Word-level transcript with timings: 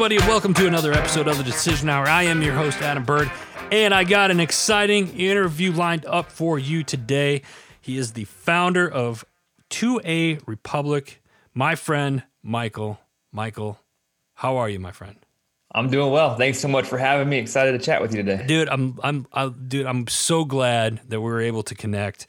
Everybody, 0.00 0.16
and 0.16 0.28
welcome 0.28 0.54
to 0.54 0.66
another 0.66 0.94
episode 0.94 1.28
of 1.28 1.36
the 1.36 1.44
Decision 1.44 1.90
Hour. 1.90 2.06
I 2.06 2.22
am 2.22 2.40
your 2.40 2.54
host, 2.54 2.80
Adam 2.80 3.04
Bird, 3.04 3.30
and 3.70 3.92
I 3.92 4.04
got 4.04 4.30
an 4.30 4.40
exciting 4.40 5.14
interview 5.14 5.72
lined 5.72 6.06
up 6.06 6.32
for 6.32 6.58
you 6.58 6.82
today. 6.82 7.42
He 7.82 7.98
is 7.98 8.14
the 8.14 8.24
founder 8.24 8.90
of 8.90 9.26
2A 9.68 10.40
Republic, 10.46 11.22
my 11.52 11.74
friend, 11.74 12.22
Michael. 12.42 12.98
Michael, 13.30 13.78
how 14.36 14.56
are 14.56 14.70
you, 14.70 14.80
my 14.80 14.90
friend? 14.90 15.16
I'm 15.74 15.90
doing 15.90 16.10
well. 16.10 16.34
Thanks 16.34 16.60
so 16.60 16.68
much 16.68 16.86
for 16.86 16.96
having 16.96 17.28
me. 17.28 17.36
Excited 17.36 17.72
to 17.72 17.78
chat 17.78 18.00
with 18.00 18.14
you 18.14 18.22
today, 18.22 18.46
dude. 18.46 18.70
I'm 18.70 18.98
I'm 19.02 19.26
I, 19.34 19.50
dude. 19.50 19.84
I'm 19.84 20.06
so 20.06 20.46
glad 20.46 21.02
that 21.10 21.20
we 21.20 21.30
were 21.30 21.42
able 21.42 21.62
to 21.64 21.74
connect. 21.74 22.26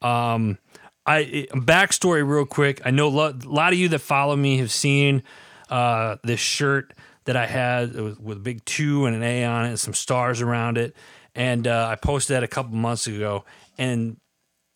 Um, 0.00 0.56
I 1.04 1.48
backstory 1.52 2.26
real 2.26 2.46
quick. 2.46 2.80
I 2.86 2.90
know 2.90 3.08
a 3.08 3.36
lot 3.44 3.74
of 3.74 3.78
you 3.78 3.90
that 3.90 3.98
follow 3.98 4.36
me 4.36 4.56
have 4.56 4.70
seen 4.70 5.22
uh, 5.68 6.16
this 6.24 6.40
shirt 6.40 6.94
that 7.24 7.36
I 7.36 7.46
had 7.46 7.94
with, 7.94 8.20
with 8.20 8.38
a 8.38 8.40
big 8.40 8.64
two 8.64 9.06
and 9.06 9.14
an 9.14 9.22
A 9.22 9.44
on 9.44 9.66
it, 9.66 9.68
and 9.70 9.80
some 9.80 9.94
stars 9.94 10.40
around 10.40 10.78
it, 10.78 10.94
and 11.34 11.66
uh, 11.66 11.88
I 11.90 11.96
posted 11.96 12.36
that 12.36 12.42
a 12.42 12.48
couple 12.48 12.74
months 12.74 13.06
ago. 13.06 13.44
And 13.78 14.16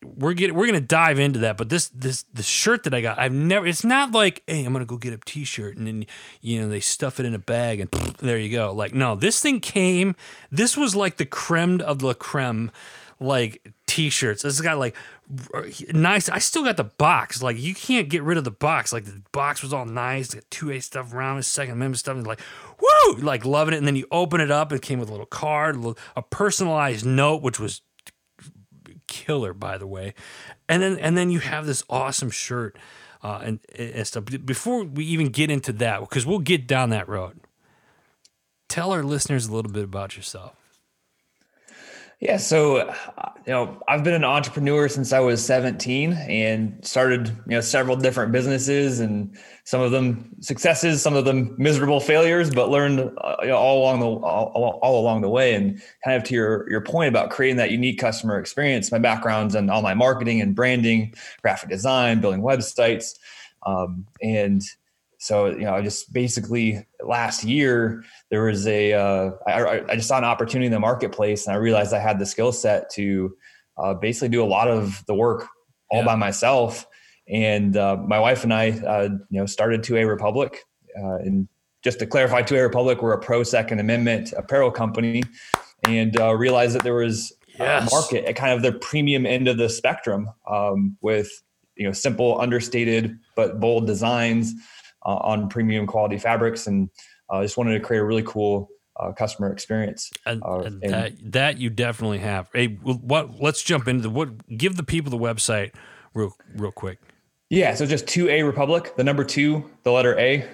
we're 0.05 0.35
getting 0.35 0.55
we're 0.55 0.67
gonna 0.67 0.81
dive 0.81 1.19
into 1.19 1.41
that. 1.41 1.57
But 1.57 1.69
this 1.69 1.89
this 1.89 2.25
the 2.35 2.43
shirt 2.43 2.85
that 2.85 2.95
I 2.95 3.01
got, 3.01 3.19
I've 3.19 3.33
never. 3.33 3.67
It's 3.67 3.85
not 3.85 4.13
like 4.13 4.43
hey, 4.47 4.65
I'm 4.65 4.73
gonna 4.73 4.85
go 4.85 4.97
get 4.97 5.13
a 5.13 5.19
T-shirt 5.25 5.77
and 5.77 5.87
then 5.87 6.07
you 6.41 6.61
know 6.61 6.69
they 6.69 6.81
stuff 6.81 7.19
it 7.21 7.27
in 7.27 7.35
a 7.35 7.39
bag 7.39 7.81
and 7.81 7.91
there 8.19 8.39
you 8.39 8.51
go. 8.51 8.73
Like 8.73 8.95
no, 8.95 9.15
this 9.15 9.41
thing 9.41 9.61
came. 9.61 10.15
This 10.51 10.77
was 10.77 10.95
like 10.95 11.17
the 11.17 11.27
creme 11.27 11.81
of 11.81 12.01
the 12.01 12.15
creme, 12.15 12.71
like 13.21 13.73
T-shirts. 13.87 14.43
This 14.43 14.57
has 14.57 14.61
got 14.61 14.79
like 14.79 14.95
nice. 15.93 16.29
I 16.29 16.39
still 16.39 16.65
got 16.65 16.77
the 16.77 16.85
box. 16.85 17.43
Like 17.43 17.59
you 17.59 17.75
can't 17.75 18.09
get 18.09 18.23
rid 18.23 18.39
of 18.39 18.45
the 18.45 18.51
box. 18.51 18.93
Like 18.93 19.05
the 19.05 19.23
box 19.33 19.63
was 19.63 19.73
all 19.73 19.87
nice. 19.87 20.35
Got 20.35 20.45
two 20.51 20.71
A 20.71 20.81
stuff 20.81 21.13
around 21.15 21.39
it, 21.39 21.45
Second 21.45 21.75
Amendment 21.75 21.99
stuff. 21.99 22.17
And 22.17 22.27
like 22.27 22.41
woo, 22.81 23.15
like 23.17 23.45
loving 23.45 23.75
it. 23.75 23.79
And 23.79 23.87
then 23.87 23.97
you 23.97 24.07
open 24.11 24.41
it 24.41 24.51
up. 24.51 24.73
It 24.73 24.83
came 24.83 24.99
with 24.99 25.09
a 25.09 25.13
little 25.13 25.27
card, 25.27 25.77
a 26.17 26.23
personalized 26.23 27.07
note, 27.07 27.43
which 27.43 27.59
was 27.59 27.81
killer, 29.07 29.53
by 29.53 29.79
the 29.79 29.87
way. 29.87 30.15
And 30.69 30.83
then 30.83 30.99
and 30.99 31.17
then 31.17 31.31
you 31.31 31.41
have 31.41 31.67
this 31.67 31.85
awesome 31.89 32.31
shirt 32.31 32.77
uh, 33.23 33.41
and, 33.43 33.61
and 33.77 34.07
stuff. 34.07 34.25
Before 34.45 34.85
we 34.85 35.05
even 35.07 35.29
get 35.29 35.51
into 35.51 35.73
that, 35.75 36.01
because 36.01 36.27
we'll 36.27 36.39
get 36.39 36.67
down 36.67 36.91
that 36.91 37.09
road. 37.09 37.41
Tell 38.69 38.93
our 38.93 39.03
listeners 39.03 39.47
a 39.47 39.55
little 39.55 39.71
bit 39.71 39.85
about 39.85 40.17
yourself. 40.17 40.57
Yeah, 42.21 42.37
so 42.39 42.87
you 43.47 43.53
know, 43.53 43.83
I've 43.89 44.03
been 44.05 44.15
an 44.15 44.25
entrepreneur 44.25 44.89
since 44.89 45.13
I 45.13 45.21
was 45.21 45.45
17 45.45 46.13
and 46.13 46.83
started, 46.85 47.29
you 47.29 47.57
know, 47.57 47.61
several 47.61 47.97
different 47.97 48.33
businesses 48.33 49.01
and 49.01 49.37
some 49.65 49.81
of 49.81 49.91
them 49.91 50.31
successes, 50.41 51.03
some 51.03 51.15
of 51.15 51.25
them 51.25 51.55
miserable 51.59 52.01
failures, 52.01 52.51
but 52.51 52.71
learned 52.71 53.01
uh, 53.01 53.37
you 53.43 53.49
know, 53.49 53.57
all 53.57 53.83
along 53.83 54.01
the 54.01 54.07
all, 54.07 54.79
all, 54.83 55.01
along 55.01 55.21
the 55.21 55.29
way. 55.29 55.55
And 55.55 55.83
kind 56.05 56.17
of 56.17 56.25
to 56.25 56.35
your 56.35 56.71
your 56.71 56.81
point 56.81 57.09
about 57.09 57.31
creating 57.31 57.57
that 57.57 57.71
unique 57.71 57.99
customer 57.99 58.39
experience, 58.39 58.91
my 58.91 58.99
background's 58.99 59.55
in 59.55 59.69
online 59.69 59.99
marketing 59.99 60.41
and 60.41 60.55
branding, 60.55 61.15
graphic 61.43 61.69
design, 61.69 62.21
building 62.21 62.41
websites, 62.43 63.19
um, 63.67 64.07
and 64.23 64.63
so 65.25 65.47
you 65.47 65.61
know, 65.61 65.75
I 65.75 65.81
just 65.81 66.13
basically 66.13 66.87
last 67.03 67.45
year 67.45 68.05
there 68.31 68.45
was 68.45 68.67
a 68.67 68.93
uh, 68.93 69.31
I, 69.47 69.81
I 69.89 69.97
just 69.97 70.07
saw 70.07 70.19
an 70.19 70.25
opportunity 70.25 70.67
in 70.67 70.73
the 70.73 70.79
marketplace, 70.79 71.47
and 71.47 71.57
I 71.57 71.59
realized 71.59 71.95
I 71.95 71.99
had 71.99 72.19
the 72.19 72.27
skill 72.27 72.53
set 72.53 72.91
to 72.91 73.35
uh, 73.79 73.95
basically 73.95 74.29
do 74.29 74.45
a 74.45 74.47
lot 74.47 74.69
of 74.69 75.03
the 75.07 75.15
work 75.15 75.47
all 75.89 76.01
yeah. 76.01 76.05
by 76.05 76.15
myself. 76.15 76.87
And 77.27 77.75
uh, 77.75 77.97
my 77.97 78.19
wife 78.19 78.45
and 78.45 78.53
I, 78.53 78.73
uh, 78.73 79.09
you 79.31 79.41
know, 79.41 79.47
started 79.47 79.83
2A 79.83 80.07
Republic. 80.07 80.63
Uh, 80.95 81.15
and 81.15 81.49
just 81.83 82.01
to 82.01 82.07
clarify, 82.07 82.43
2A 82.43 82.63
Republic, 82.63 83.01
we're 83.01 83.15
a 83.15 83.19
pro 83.19 83.45
Second 83.45 83.81
Amendment 83.81 84.35
apparel 84.37 84.71
company, 84.71 85.23
and 85.89 86.21
uh, 86.21 86.35
realized 86.35 86.75
that 86.75 86.83
there 86.83 86.93
was 86.93 87.33
yes. 87.59 87.91
a 87.91 87.95
market 87.95 88.27
at 88.27 88.37
kind 88.37 88.53
of 88.53 88.61
the 88.61 88.79
premium 88.79 89.25
end 89.25 89.49
of 89.49 89.57
the 89.57 89.71
spectrum 89.71 90.29
um, 90.47 90.99
with 91.01 91.31
you 91.77 91.87
know 91.87 91.93
simple, 91.93 92.39
understated 92.39 93.19
but 93.37 93.59
bold 93.59 93.87
designs 93.87 94.53
uh, 95.05 95.17
on 95.17 95.49
premium 95.49 95.87
quality 95.87 96.19
fabrics, 96.19 96.67
and 96.67 96.91
I 97.31 97.39
uh, 97.39 97.43
just 97.43 97.57
wanted 97.57 97.75
to 97.75 97.81
create 97.81 98.01
a 98.01 98.05
really 98.05 98.23
cool 98.23 98.69
uh, 98.97 99.13
customer 99.13 99.53
experience. 99.53 100.11
And, 100.27 100.43
uh, 100.45 100.61
and, 100.61 100.81
that, 100.83 101.33
that 101.33 101.59
you 101.59 101.71
definitely 101.71 102.19
have. 102.19 102.49
Hey, 102.53 102.69
what? 102.69 103.41
Let's 103.41 103.63
jump 103.63 103.89
into 103.89 104.03
the 104.03 104.11
what. 104.11 104.57
Give 104.57 104.77
the 104.77 104.85
people 104.85 105.11
the 105.11 105.19
website 105.19 105.75
real 106.15 106.35
real 106.55 106.73
quick. 106.73 106.99
Yeah, 107.51 107.75
so 107.75 107.87
just 107.87 108.07
2A 108.07 108.45
Republic, 108.45 108.95
the 108.97 109.05
number 109.05 109.23
two, 109.23 109.71
the 109.83 109.93
letter 109.93 110.19
A, 110.19 110.49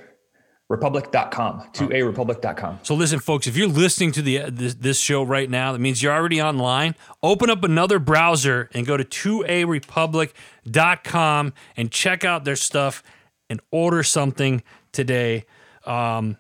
republic.com, 0.69 1.71
2A 1.73 2.05
republic.com. 2.05 2.81
So 2.83 2.95
listen, 2.95 3.21
folks, 3.21 3.47
if 3.47 3.57
you're 3.57 3.69
listening 3.69 4.13
to 4.13 4.23
the 4.23 4.51
this, 4.51 4.75
this 4.75 4.99
show 4.99 5.23
right 5.23 5.49
now, 5.49 5.73
that 5.73 5.79
means 5.79 6.03
you're 6.03 6.13
already 6.13 6.43
online. 6.43 6.95
Open 7.23 7.49
up 7.49 7.65
another 7.65 7.99
browser 7.99 8.69
and 8.75 8.87
go 8.87 8.97
to 8.97 9.05
2A 9.05 9.67
republic.com 9.67 11.53
and 11.77 11.91
check 11.91 12.25
out 12.25 12.45
their 12.45 12.57
stuff 12.57 13.03
and 13.51 13.61
order 13.71 14.03
something 14.03 14.63
today. 14.93 15.45
Um, 15.85 16.39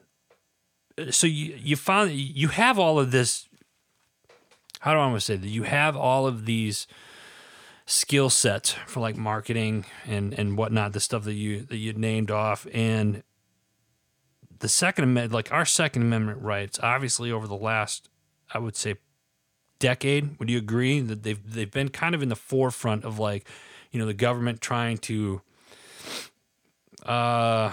so 1.10 1.26
you 1.26 1.54
you 1.58 1.76
found 1.76 2.12
you 2.12 2.48
have 2.48 2.78
all 2.78 2.98
of 2.98 3.10
this. 3.10 3.48
How 4.80 4.94
do 4.94 5.00
I 5.00 5.06
want 5.06 5.16
to 5.16 5.20
say 5.20 5.36
that? 5.36 5.48
You 5.48 5.64
have 5.64 5.96
all 5.96 6.26
of 6.26 6.46
these 6.46 6.86
skill 7.84 8.30
sets 8.30 8.72
for 8.86 9.00
like 9.00 9.16
marketing 9.16 9.84
and 10.06 10.32
and 10.32 10.56
whatnot, 10.56 10.92
the 10.92 11.00
stuff 11.00 11.24
that 11.24 11.34
you 11.34 11.62
that 11.62 11.76
you 11.76 11.92
named 11.92 12.30
off, 12.30 12.66
and 12.72 13.22
the 14.60 14.68
Second 14.68 15.04
Amendment, 15.04 15.32
like 15.32 15.52
our 15.52 15.64
Second 15.64 16.02
Amendment 16.02 16.40
rights, 16.42 16.78
obviously 16.82 17.32
over 17.32 17.46
the 17.46 17.56
last, 17.56 18.08
I 18.52 18.58
would 18.58 18.76
say, 18.76 18.96
decade. 19.78 20.38
Would 20.38 20.48
you 20.48 20.58
agree 20.58 21.00
that 21.00 21.22
they've 21.24 21.52
they've 21.52 21.70
been 21.70 21.88
kind 21.88 22.14
of 22.14 22.22
in 22.22 22.28
the 22.28 22.36
forefront 22.36 23.04
of 23.04 23.18
like, 23.18 23.48
you 23.90 23.98
know, 23.98 24.06
the 24.06 24.14
government 24.14 24.60
trying 24.60 24.98
to 24.98 25.42
uh, 27.06 27.72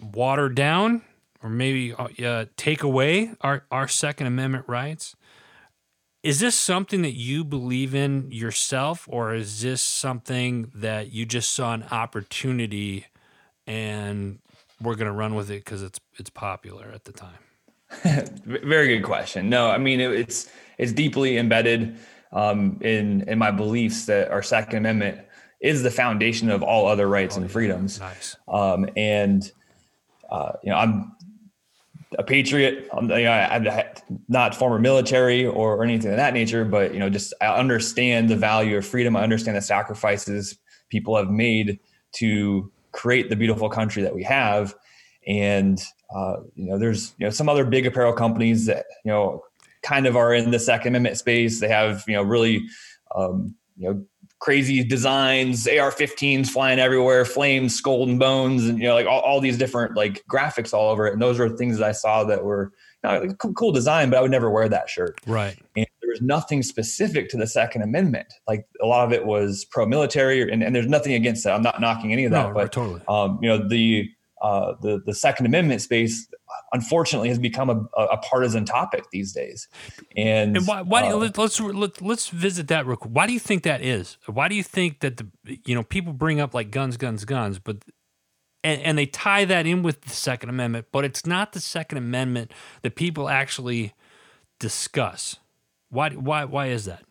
water 0.00 0.48
down 0.48 1.02
or 1.42 1.48
maybe 1.48 1.94
uh, 1.94 2.46
take 2.56 2.82
away 2.82 3.32
our, 3.40 3.64
our 3.70 3.88
Second 3.88 4.26
Amendment 4.26 4.64
rights. 4.66 5.14
Is 6.22 6.40
this 6.40 6.56
something 6.56 7.02
that 7.02 7.14
you 7.14 7.44
believe 7.44 7.94
in 7.94 8.30
yourself, 8.32 9.08
or 9.08 9.34
is 9.34 9.62
this 9.62 9.80
something 9.80 10.72
that 10.74 11.12
you 11.12 11.24
just 11.24 11.52
saw 11.52 11.74
an 11.74 11.84
opportunity 11.84 13.06
and 13.66 14.40
we're 14.82 14.96
going 14.96 15.06
to 15.06 15.12
run 15.12 15.34
with 15.34 15.50
it 15.50 15.64
because 15.64 15.82
it's 15.82 16.00
it's 16.16 16.30
popular 16.30 16.90
at 16.92 17.04
the 17.04 17.12
time? 17.12 17.38
Very 18.44 18.88
good 18.88 19.04
question. 19.04 19.48
No, 19.48 19.70
I 19.70 19.78
mean 19.78 20.00
it, 20.00 20.10
it's 20.10 20.50
it's 20.76 20.92
deeply 20.92 21.38
embedded 21.38 21.96
um, 22.32 22.78
in 22.80 23.22
in 23.28 23.38
my 23.38 23.52
beliefs 23.52 24.06
that 24.06 24.30
our 24.30 24.42
Second 24.42 24.78
Amendment 24.78 25.20
is 25.60 25.82
the 25.82 25.90
foundation 25.90 26.50
of 26.50 26.62
all 26.62 26.86
other 26.86 27.08
rights 27.08 27.36
oh, 27.36 27.40
and 27.40 27.50
freedoms. 27.50 27.98
Nice. 28.00 28.36
Um, 28.46 28.88
and 28.96 29.50
uh, 30.30 30.52
you 30.62 30.70
know, 30.70 30.76
I'm 30.76 31.16
a 32.18 32.22
patriot. 32.22 32.88
I'm, 32.92 33.10
you 33.10 33.24
know, 33.24 33.32
I'm 33.32 33.66
not 34.28 34.54
former 34.54 34.78
military 34.78 35.44
or, 35.44 35.76
or 35.76 35.84
anything 35.84 36.10
of 36.10 36.16
that 36.16 36.34
nature, 36.34 36.64
but 36.64 36.92
you 36.92 37.00
know, 37.00 37.10
just 37.10 37.34
I 37.40 37.46
understand 37.48 38.28
the 38.28 38.36
value 38.36 38.76
of 38.76 38.86
freedom. 38.86 39.16
I 39.16 39.22
understand 39.22 39.56
the 39.56 39.62
sacrifices 39.62 40.58
people 40.88 41.16
have 41.16 41.30
made 41.30 41.78
to 42.12 42.70
create 42.92 43.28
the 43.28 43.36
beautiful 43.36 43.68
country 43.68 44.02
that 44.02 44.14
we 44.14 44.22
have. 44.22 44.74
And 45.26 45.80
uh, 46.14 46.36
you 46.54 46.70
know, 46.70 46.78
there's 46.78 47.14
you 47.18 47.26
know 47.26 47.30
some 47.30 47.48
other 47.48 47.64
big 47.64 47.86
apparel 47.86 48.12
companies 48.12 48.66
that 48.66 48.86
you 49.04 49.10
know 49.10 49.42
kind 49.82 50.06
of 50.06 50.16
are 50.16 50.32
in 50.32 50.50
the 50.50 50.58
Second 50.58 50.88
Amendment 50.94 51.18
space. 51.18 51.60
They 51.60 51.68
have 51.68 52.04
you 52.08 52.14
know 52.14 52.22
really 52.22 52.66
um, 53.14 53.54
you 53.76 53.88
know 53.88 54.04
crazy 54.40 54.84
designs, 54.84 55.66
AR-15s 55.66 56.48
flying 56.48 56.78
everywhere, 56.78 57.24
flames, 57.24 57.74
skull 57.74 58.04
and 58.04 58.18
bones, 58.18 58.66
and 58.66 58.78
you 58.78 58.84
know, 58.84 58.94
like 58.94 59.06
all, 59.06 59.20
all 59.20 59.40
these 59.40 59.58
different 59.58 59.96
like 59.96 60.24
graphics 60.30 60.72
all 60.72 60.90
over 60.90 61.06
it. 61.06 61.12
And 61.12 61.22
those 61.22 61.38
were 61.38 61.48
things 61.48 61.78
that 61.78 61.88
I 61.88 61.92
saw 61.92 62.24
that 62.24 62.44
were 62.44 62.72
you 63.04 63.10
know, 63.10 63.20
like, 63.20 63.38
cool 63.38 63.72
design, 63.72 64.10
but 64.10 64.18
I 64.18 64.22
would 64.22 64.30
never 64.30 64.50
wear 64.50 64.68
that 64.68 64.88
shirt. 64.88 65.20
Right. 65.26 65.58
And 65.76 65.86
there 66.00 66.10
was 66.10 66.22
nothing 66.22 66.62
specific 66.62 67.28
to 67.30 67.36
the 67.36 67.46
Second 67.46 67.82
Amendment. 67.82 68.32
Like 68.46 68.66
a 68.82 68.86
lot 68.86 69.06
of 69.06 69.12
it 69.12 69.26
was 69.26 69.64
pro-military, 69.70 70.50
and, 70.50 70.62
and 70.62 70.74
there's 70.74 70.86
nothing 70.86 71.14
against 71.14 71.44
that. 71.44 71.54
I'm 71.54 71.62
not 71.62 71.80
knocking 71.80 72.12
any 72.12 72.24
of 72.24 72.32
that, 72.32 72.48
no, 72.48 72.54
but 72.54 72.72
totally. 72.72 73.02
Um, 73.08 73.38
you 73.42 73.48
know, 73.48 73.68
the 73.68 74.08
uh, 74.40 74.74
the 74.82 75.02
the 75.04 75.14
Second 75.14 75.46
Amendment 75.46 75.82
space 75.82 76.28
unfortunately 76.72 77.28
has 77.28 77.38
become 77.38 77.70
a, 77.70 78.02
a 78.02 78.16
partisan 78.18 78.64
topic 78.64 79.04
these 79.10 79.32
days. 79.32 79.68
And, 80.16 80.56
and 80.56 80.66
why, 80.66 80.82
why 80.82 81.08
uh, 81.08 81.16
let's 81.16 81.60
let's 81.60 82.00
let's 82.00 82.28
visit 82.28 82.68
that 82.68 82.86
real 82.86 82.96
quick. 82.96 83.10
Why 83.12 83.26
do 83.26 83.32
you 83.32 83.40
think 83.40 83.62
that 83.62 83.82
is? 83.82 84.18
Why 84.26 84.48
do 84.48 84.54
you 84.54 84.62
think 84.62 85.00
that 85.00 85.16
the 85.16 85.26
you 85.64 85.74
know 85.74 85.82
people 85.82 86.12
bring 86.12 86.40
up 86.40 86.54
like 86.54 86.70
guns, 86.70 86.96
guns, 86.96 87.24
guns, 87.24 87.58
but 87.58 87.78
and, 88.64 88.82
and 88.82 88.98
they 88.98 89.06
tie 89.06 89.44
that 89.44 89.66
in 89.66 89.82
with 89.82 90.02
the 90.02 90.10
Second 90.10 90.50
Amendment, 90.50 90.86
but 90.92 91.04
it's 91.04 91.24
not 91.24 91.52
the 91.52 91.60
Second 91.60 91.98
Amendment 91.98 92.52
that 92.82 92.96
people 92.96 93.28
actually 93.28 93.94
discuss. 94.58 95.36
Why 95.90 96.10
why 96.10 96.44
why 96.44 96.66
is 96.66 96.84
that? 96.84 97.04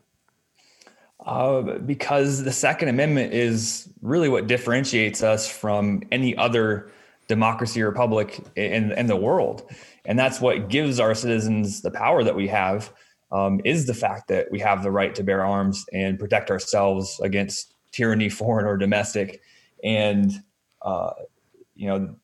Uh, 1.26 1.80
because 1.80 2.44
the 2.44 2.52
Second 2.52 2.90
Amendment 2.90 3.34
is 3.34 3.90
really 4.02 4.30
what 4.30 4.48
differentiates 4.48 5.24
us 5.24 5.50
from 5.50 6.04
any 6.12 6.38
other 6.38 6.92
democracy 7.28 7.82
republic 7.82 8.40
in, 8.56 8.92
in 8.94 9.08
the 9.08 9.16
world. 9.16 9.70
And 10.06 10.18
that's 10.18 10.40
what 10.40 10.70
gives 10.70 11.00
our 11.00 11.14
citizens 11.14 11.82
the 11.82 11.92
power 11.92 12.24
that 12.24 12.36
we 12.36 12.48
have 12.48 12.94
um, 13.32 13.60
is 13.66 13.86
the 13.86 13.94
fact 13.94 14.30
that 14.30 14.48
we 14.52 14.60
have 14.60 14.84
the 14.84 14.92
right 14.92 15.14
to 15.16 15.24
bear 15.24 15.46
arms 15.46 15.86
and 15.92 16.18
protect 16.18 16.50
ourselves 16.50 17.20
against 17.22 17.74
tyranny, 17.92 18.30
foreign 18.30 18.66
or 18.66 18.78
domestic. 18.78 19.42
And, 19.84 20.32
uh, 20.82 21.12
you 21.76 21.88
know, 21.88 22.16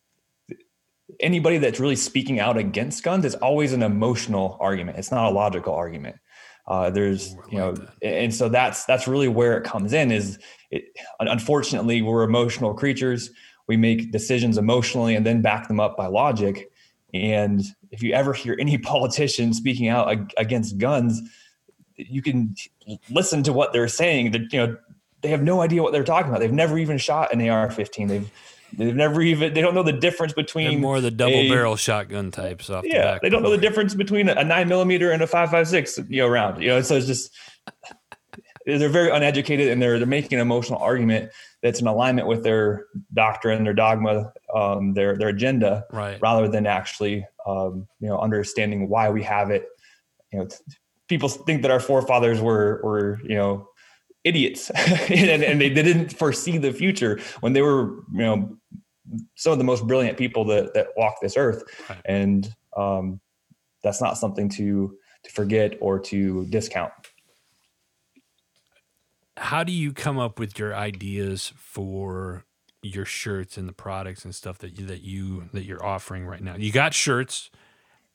anybody 1.20 1.58
that's 1.58 1.80
really 1.80 1.96
speaking 1.96 2.40
out 2.40 2.58
against 2.58 3.04
guns 3.04 3.26
is 3.26 3.36
always 3.36 3.74
an 3.74 3.84
emotional 3.84 4.58
argument. 4.60 4.98
It's 4.98 5.12
not 5.12 5.32
a 5.32 5.36
logical 5.36 5.74
argument. 5.74 6.18
Uh, 6.66 6.90
there's, 6.90 7.36
you 7.52 7.58
know, 7.58 7.76
and 8.02 8.34
so 8.34 8.48
that's 8.48 8.86
that's 8.86 9.06
really 9.06 9.28
where 9.28 9.58
it 9.58 9.66
comes 9.66 9.92
in. 9.92 10.12
Is 10.12 10.40
it, 10.72 10.86
unfortunately 11.20 12.02
we're 12.02 12.24
emotional 12.24 12.74
creatures. 12.74 13.30
We 13.68 13.77
make 13.77 14.12
decisions 14.12 14.57
emotionally 14.57 15.15
and 15.15 15.25
then 15.25 15.42
back 15.42 15.68
them 15.68 15.80
up 15.80 15.95
by 15.95 16.07
logic. 16.07 16.69
And 17.13 17.63
if 17.92 18.01
you 18.01 18.13
ever 18.13 18.33
hear 18.33 18.57
any 18.60 18.77
politician 18.80 19.54
speaking 19.54 19.88
out 19.88 20.31
against 20.38 20.77
guns, 20.77 21.21
you 21.95 22.21
can 22.21 22.56
listen 23.10 23.44
to 23.44 23.54
what 23.54 23.74
they're 23.74 23.88
saying. 23.88 24.31
That 24.31 24.51
you 24.51 24.60
know 24.60 24.77
they 25.21 25.30
have 25.30 25.44
no 25.44 25.62
idea 25.62 25.81
what 25.81 25.94
they're 25.94 26.04
talking 26.04 26.30
about. 26.30 26.39
They've 26.39 26.51
never 26.51 26.77
even 26.77 26.98
shot 26.98 27.33
an 27.33 27.48
AR-15. 27.48 28.07
They've 28.07 28.31
they've 28.77 28.95
never 28.95 29.21
even 29.21 29.54
they 29.54 29.62
don't 29.62 29.75
know 29.75 29.83
the 29.83 29.94
difference 29.94 30.33
between 30.33 30.71
they're 30.71 30.80
more 30.80 31.01
the 31.01 31.12
double 31.12 31.33
a, 31.33 31.50
barrel 31.50 31.75
shotgun 31.75 32.31
types. 32.31 32.69
Off 32.69 32.83
yeah, 32.86 33.13
the 33.13 33.19
they 33.24 33.30
don't 33.30 33.44
know 33.44 33.51
the 33.51 33.57
difference 33.57 33.94
between 33.94 34.30
a 34.30 34.44
nine 34.44 34.68
millimeter 34.68 35.12
and 35.12 35.21
a 35.21 35.27
five 35.27 35.51
five 35.51 35.68
six 35.68 35.98
you 36.10 36.21
know 36.21 36.27
round. 36.27 36.62
You 36.62 36.69
know, 36.69 36.81
so 36.81 36.95
it's 36.95 37.07
just 37.07 37.31
they're 38.65 38.89
very 38.89 39.12
uneducated 39.12 39.69
and 39.69 39.81
they're 39.81 39.98
they're 39.98 40.07
making 40.07 40.33
an 40.33 40.42
emotional 40.42 40.80
argument 40.80 41.31
that's 41.63 41.80
in 41.80 41.88
alignment 41.88 42.27
with 42.27 42.44
their 42.44 42.88
doctrine, 43.13 43.63
their 43.63 43.74
dogma, 43.74 44.31
um, 44.54 44.94
their 44.94 45.18
their 45.18 45.30
agenda, 45.30 45.86
right. 45.92 46.19
rather 46.21 46.48
than 46.48 46.68
actually 46.68 47.25
um, 47.48 47.88
you 48.00 48.07
know 48.10 48.19
understanding 48.19 48.89
why 48.89 49.10
we 49.10 49.24
have 49.24 49.50
it. 49.50 49.65
You 50.31 50.39
know, 50.39 50.48
people 51.07 51.30
think 51.30 51.62
that 51.62 51.71
our 51.71 51.80
forefathers 51.80 52.42
were 52.42 52.81
were 52.83 53.19
you 53.24 53.36
know 53.36 53.69
idiots 54.25 54.69
and, 55.10 55.44
and 55.44 55.60
they 55.60 55.69
didn't 55.69 56.18
foresee 56.18 56.57
the 56.57 56.71
future 56.71 57.19
when 57.42 57.54
they 57.54 57.62
were 57.62 58.04
you 58.12 58.19
know 58.19 58.57
some 59.36 59.51
of 59.51 59.57
the 59.57 59.63
most 59.63 59.88
brilliant 59.88 60.18
people 60.18 60.45
that 60.45 60.74
that 60.74 60.88
walk 60.98 61.15
this 61.21 61.38
earth, 61.38 61.63
right. 61.89 62.01
and 62.06 62.54
um, 62.75 63.21
that's 63.83 64.01
not 64.01 64.18
something 64.18 64.50
to 64.50 64.98
to 65.24 65.31
forget 65.31 65.77
or 65.80 65.98
to 65.98 66.45
discount 66.48 66.92
how 69.38 69.64
do 69.64 69.72
you 69.72 69.94
come 69.94 70.20
up 70.20 70.40
with 70.40 70.60
your 70.60 70.76
ideas 70.76 71.54
for 71.58 72.46
your 72.82 73.06
shirts 73.06 73.58
and 73.58 73.68
the 73.68 73.74
products 73.74 74.26
and 74.26 74.36
stuff 74.36 74.58
that 74.60 74.78
you 74.78 74.86
that 74.86 75.02
you 75.02 75.50
that 75.54 75.64
you're 75.66 75.84
offering 75.84 76.26
right 76.26 76.42
now? 76.42 76.56
You 76.56 76.72
got 76.72 76.94
shirts, 76.94 77.50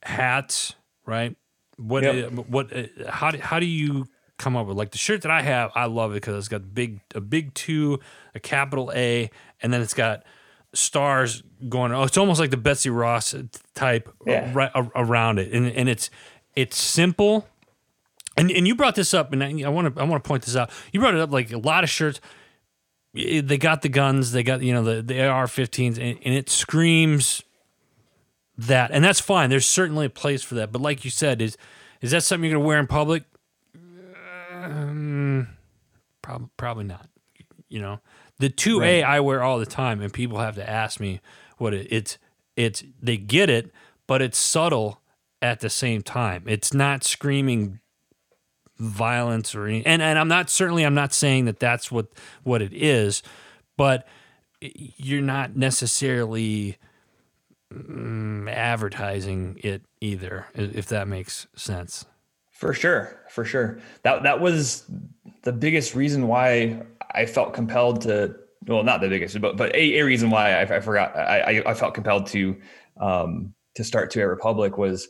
hats, 0.02 0.74
right? 1.06 1.36
What 1.76 2.02
yep. 2.02 2.32
uh, 2.32 2.42
what 2.42 2.76
uh, 2.76 3.10
how 3.10 3.30
do, 3.30 3.38
how 3.38 3.58
do 3.58 3.66
you 3.66 4.06
come 4.38 4.56
up 4.56 4.66
with 4.66 4.76
like 4.76 4.90
the 4.90 4.98
shirt 4.98 5.22
that 5.22 5.30
I 5.30 5.42
have? 5.42 5.70
I 5.74 5.86
love 5.86 6.12
it 6.12 6.14
because 6.14 6.36
it's 6.36 6.48
got 6.48 6.74
big 6.74 7.00
a 7.14 7.20
big 7.20 7.54
two, 7.54 8.00
a 8.34 8.40
capital 8.40 8.92
A, 8.94 9.30
and 9.60 9.72
then 9.72 9.80
it's 9.80 9.94
got 9.94 10.24
stars 10.74 11.42
going. 11.68 11.92
Oh, 11.92 12.04
it's 12.04 12.18
almost 12.18 12.40
like 12.40 12.50
the 12.50 12.56
Betsy 12.56 12.90
Ross 12.90 13.34
type 13.74 14.08
yeah. 14.26 14.50
right 14.54 14.70
around 14.94 15.38
it, 15.38 15.52
and 15.52 15.70
and 15.70 15.88
it's 15.88 16.10
it's 16.54 16.76
simple 16.76 17.46
and 18.38 18.50
and 18.50 18.66
you 18.66 18.74
brought 18.74 18.94
this 18.94 19.12
up, 19.14 19.32
and 19.32 19.42
I 19.42 19.68
want 19.68 19.94
to 19.94 20.00
I 20.00 20.04
want 20.04 20.22
to 20.22 20.28
point 20.28 20.44
this 20.44 20.56
out. 20.56 20.70
You 20.92 21.00
brought 21.00 21.14
it 21.14 21.20
up 21.20 21.30
like 21.30 21.52
a 21.52 21.58
lot 21.58 21.84
of 21.84 21.90
shirts. 21.90 22.20
They 23.14 23.58
got 23.58 23.82
the 23.82 23.88
guns, 23.88 24.32
they 24.32 24.42
got 24.42 24.62
you 24.62 24.72
know 24.72 24.82
the 24.82 25.02
the 25.02 25.26
AR-15s, 25.26 25.98
and, 25.98 26.18
and 26.24 26.34
it 26.34 26.48
screams 26.48 27.42
that, 28.56 28.90
and 28.92 29.04
that's 29.04 29.20
fine. 29.20 29.50
There's 29.50 29.66
certainly 29.66 30.06
a 30.06 30.10
place 30.10 30.42
for 30.42 30.54
that, 30.56 30.72
but 30.72 30.80
like 30.80 31.04
you 31.04 31.10
said, 31.10 31.40
is 31.42 31.56
is 32.00 32.10
that 32.12 32.22
something 32.22 32.48
you're 32.48 32.58
gonna 32.58 32.66
wear 32.66 32.78
in 32.78 32.86
public? 32.86 33.24
Um, 34.52 35.48
probably 36.22 36.48
probably 36.56 36.84
not. 36.84 37.08
You 37.68 37.80
know, 37.80 38.00
the 38.38 38.50
two 38.50 38.82
A 38.82 39.02
right. 39.02 39.16
I 39.16 39.20
wear 39.20 39.42
all 39.42 39.58
the 39.58 39.66
time, 39.66 40.00
and 40.00 40.12
people 40.12 40.38
have 40.38 40.54
to 40.56 40.68
ask 40.68 41.00
me 41.00 41.20
what 41.56 41.74
it, 41.74 41.88
it's. 41.90 42.18
It's 42.56 42.82
they 43.00 43.16
get 43.16 43.48
it, 43.48 43.70
but 44.08 44.20
it's 44.20 44.36
subtle 44.36 45.00
at 45.40 45.60
the 45.60 45.70
same 45.70 46.02
time. 46.02 46.42
It's 46.46 46.74
not 46.74 47.04
screaming 47.04 47.78
violence 48.78 49.54
or 49.54 49.66
any, 49.66 49.84
and 49.84 50.02
and 50.02 50.18
I'm 50.18 50.28
not 50.28 50.50
certainly 50.50 50.84
I'm 50.84 50.94
not 50.94 51.12
saying 51.12 51.46
that 51.46 51.60
that's 51.60 51.90
what 51.90 52.06
what 52.42 52.62
it 52.62 52.72
is, 52.72 53.22
but 53.76 54.06
you're 54.60 55.22
not 55.22 55.56
necessarily 55.56 56.76
mm, 57.72 58.50
advertising 58.50 59.60
it 59.62 59.82
either, 60.00 60.46
if 60.54 60.86
that 60.86 61.08
makes 61.08 61.46
sense. 61.54 62.04
For 62.50 62.72
sure, 62.72 63.24
for 63.30 63.44
sure. 63.44 63.78
That 64.02 64.22
that 64.24 64.40
was 64.40 64.84
the 65.42 65.52
biggest 65.52 65.94
reason 65.94 66.26
why 66.26 66.82
I 67.12 67.26
felt 67.26 67.54
compelled 67.54 68.02
to. 68.02 68.34
Well, 68.66 68.82
not 68.82 69.00
the 69.00 69.08
biggest, 69.08 69.40
but 69.40 69.56
but 69.56 69.74
a, 69.74 69.98
a 70.00 70.04
reason 70.04 70.30
why 70.30 70.52
I, 70.52 70.76
I 70.76 70.80
forgot 70.80 71.16
I, 71.16 71.62
I 71.64 71.74
felt 71.74 71.94
compelled 71.94 72.26
to 72.28 72.56
um, 73.00 73.54
to 73.76 73.84
start 73.84 74.12
2A 74.12 74.28
Republic 74.28 74.76
was 74.76 75.08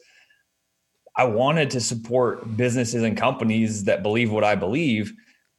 I 1.18 1.24
wanted 1.24 1.70
to 1.70 1.80
support 1.80 2.56
businesses 2.56 3.02
and 3.02 3.16
companies 3.16 3.84
that 3.84 4.04
believe 4.04 4.30
what 4.30 4.44
I 4.44 4.54
believe, 4.54 5.12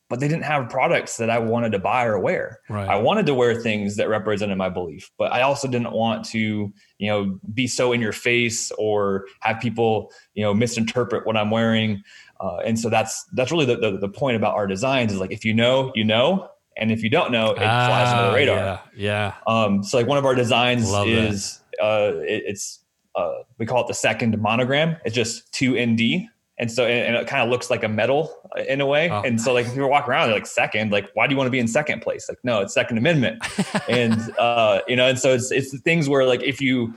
but 0.10 0.22
they 0.22 0.30
didn't 0.30 0.46
have 0.46 0.70
products 0.70 1.18
that 1.18 1.30
I 1.30 1.38
wanted 1.38 1.74
to 1.74 1.80
buy 1.80 2.06
or 2.06 2.18
wear. 2.18 2.62
Right. 2.70 2.88
I 2.88 2.96
wanted 2.96 3.26
to 3.26 3.34
wear 3.34 3.62
things 3.62 3.98
that 3.98 4.08
represented 4.08 4.58
my 4.58 4.70
belief, 4.70 5.12
but 5.18 5.34
I 5.34 5.42
also 5.42 5.68
didn't 5.68 5.92
want 5.92 6.24
to, 6.28 6.74
you 6.98 7.08
know, 7.08 7.40
be 7.54 7.68
so 7.68 7.92
in 7.92 8.00
your 8.00 8.14
face 8.14 8.72
or 8.78 9.26
have 9.42 9.60
people, 9.60 10.14
you 10.34 10.44
know, 10.44 10.54
misinterpret 10.54 11.28
what 11.28 11.36
I'm 11.36 11.52
wearing. 11.52 12.04
Uh, 12.40 12.60
and 12.60 12.80
so 12.80 12.90
that's 12.90 13.26
that's 13.34 13.52
really 13.52 13.66
the, 13.66 13.76
the, 13.76 13.98
the 13.98 14.10
point 14.10 14.38
about 14.38 14.56
our 14.56 14.66
designs 14.66 15.12
is 15.12 15.20
like 15.20 15.34
if 15.34 15.44
you 15.44 15.54
know, 15.54 15.92
you 15.94 16.06
know, 16.06 16.50
and 16.78 16.90
if 16.90 17.04
you 17.04 17.10
don't 17.10 17.34
know, 17.34 17.52
it 17.52 17.62
ah, 17.62 17.88
flies 17.88 18.14
under 18.14 18.32
the 18.32 18.36
radar. 18.36 18.58
Yeah, 18.58 18.80
yeah. 18.96 19.34
Um, 19.46 19.84
so 19.84 19.98
like 19.98 20.08
one 20.08 20.18
of 20.18 20.26
our 20.26 20.36
designs 20.36 20.90
Love 20.90 21.10
is 21.10 21.60
uh, 21.84 22.14
it, 22.16 22.44
it's 22.48 22.79
uh, 23.16 23.34
we 23.58 23.66
call 23.66 23.82
it 23.82 23.88
the 23.88 23.94
second 23.94 24.40
monogram. 24.42 24.98
It's 25.06 25.16
just 25.16 25.52
two 25.54 25.74
ND. 25.80 26.28
And 26.58 26.70
so, 26.70 26.86
and 26.86 27.16
it 27.16 27.26
kind 27.26 27.42
of 27.42 27.50
looks 27.50 27.70
like 27.70 27.84
a 27.84 27.88
medal 27.88 28.36
in 28.68 28.82
a 28.82 28.86
way. 28.86 29.10
Oh, 29.10 29.22
and 29.22 29.40
so, 29.40 29.54
like, 29.54 29.66
if 29.66 29.78
you 29.78 29.88
walk 29.88 30.10
around, 30.10 30.32
like 30.32 30.46
second, 30.46 30.92
like, 30.92 31.10
why 31.14 31.26
do 31.26 31.32
you 31.32 31.38
want 31.38 31.48
to 31.48 31.52
be 31.52 31.60
in 31.60 31.70
second 31.70 32.02
place? 32.02 32.28
Like, 32.28 32.40
no, 32.44 32.60
it's 32.60 32.74
Second 32.74 32.98
Amendment. 32.98 33.42
and 33.90 34.20
uh, 34.38 34.82
you 34.86 34.98
know, 34.98 35.08
and 35.08 35.18
so 35.18 35.34
it's 35.34 35.52
it's 35.52 35.72
the 35.72 35.78
things 35.78 36.10
where 36.10 36.26
like 36.26 36.44
if 36.44 36.60
you 36.60 36.94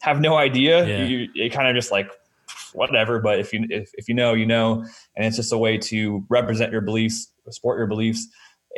have 0.00 0.22
no 0.22 0.36
idea, 0.36 0.86
yeah. 0.86 1.04
you, 1.04 1.28
you 1.34 1.50
kind 1.50 1.68
of 1.68 1.74
just 1.74 1.92
like 1.92 2.10
whatever. 2.72 3.20
But 3.20 3.40
if 3.40 3.52
you 3.52 3.66
if, 3.68 3.90
if 3.94 4.08
you 4.08 4.14
know, 4.14 4.32
you 4.32 4.46
know, 4.46 4.86
and 5.16 5.26
it's 5.26 5.36
just 5.36 5.52
a 5.52 5.58
way 5.58 5.76
to 5.76 6.24
represent 6.30 6.72
your 6.72 6.80
beliefs, 6.80 7.30
support 7.50 7.76
your 7.76 7.86
beliefs, 7.86 8.26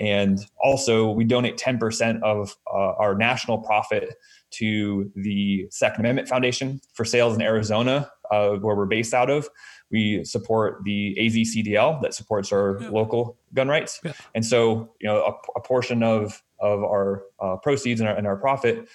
and 0.01 0.41
also 0.61 1.11
we 1.11 1.25
donate 1.25 1.57
ten 1.57 1.79
percent 1.79 2.23
of 2.25 2.57
uh, 2.73 2.95
our 2.95 3.15
national 3.15 3.59
profit 3.59 4.15
to 4.55 5.11
the 5.17 5.67
Second 5.71 6.01
Amendment 6.01 6.29
Foundation 6.29 6.81
for 6.95 7.05
sales 7.05 7.35
in 7.35 7.43
Arizona, 7.43 8.11
uh, 8.31 8.51
where 8.57 8.75
we're 8.75 8.87
based 8.87 9.15
out 9.15 9.31
of. 9.31 9.49
We 9.91 10.25
support 10.25 10.83
the 10.85 11.17
AZCDL 11.21 12.01
that 12.01 12.15
supports 12.15 12.51
our 12.53 12.79
yeah. 12.81 12.89
local 12.89 13.39
gun 13.53 13.69
rights, 13.69 14.01
yeah. 14.05 14.13
and 14.35 14.45
so 14.45 14.95
you 15.01 15.09
know 15.09 15.23
a, 15.23 15.59
a, 15.59 15.63
portion 15.63 16.03
of 16.03 16.43
of 16.59 16.83
our 16.83 17.25
uh, 17.41 17.57
proceeds 17.57 18.01
and 18.01 18.09
our, 18.09 18.17
and 18.17 18.27
our 18.27 18.37
profit 18.37 18.89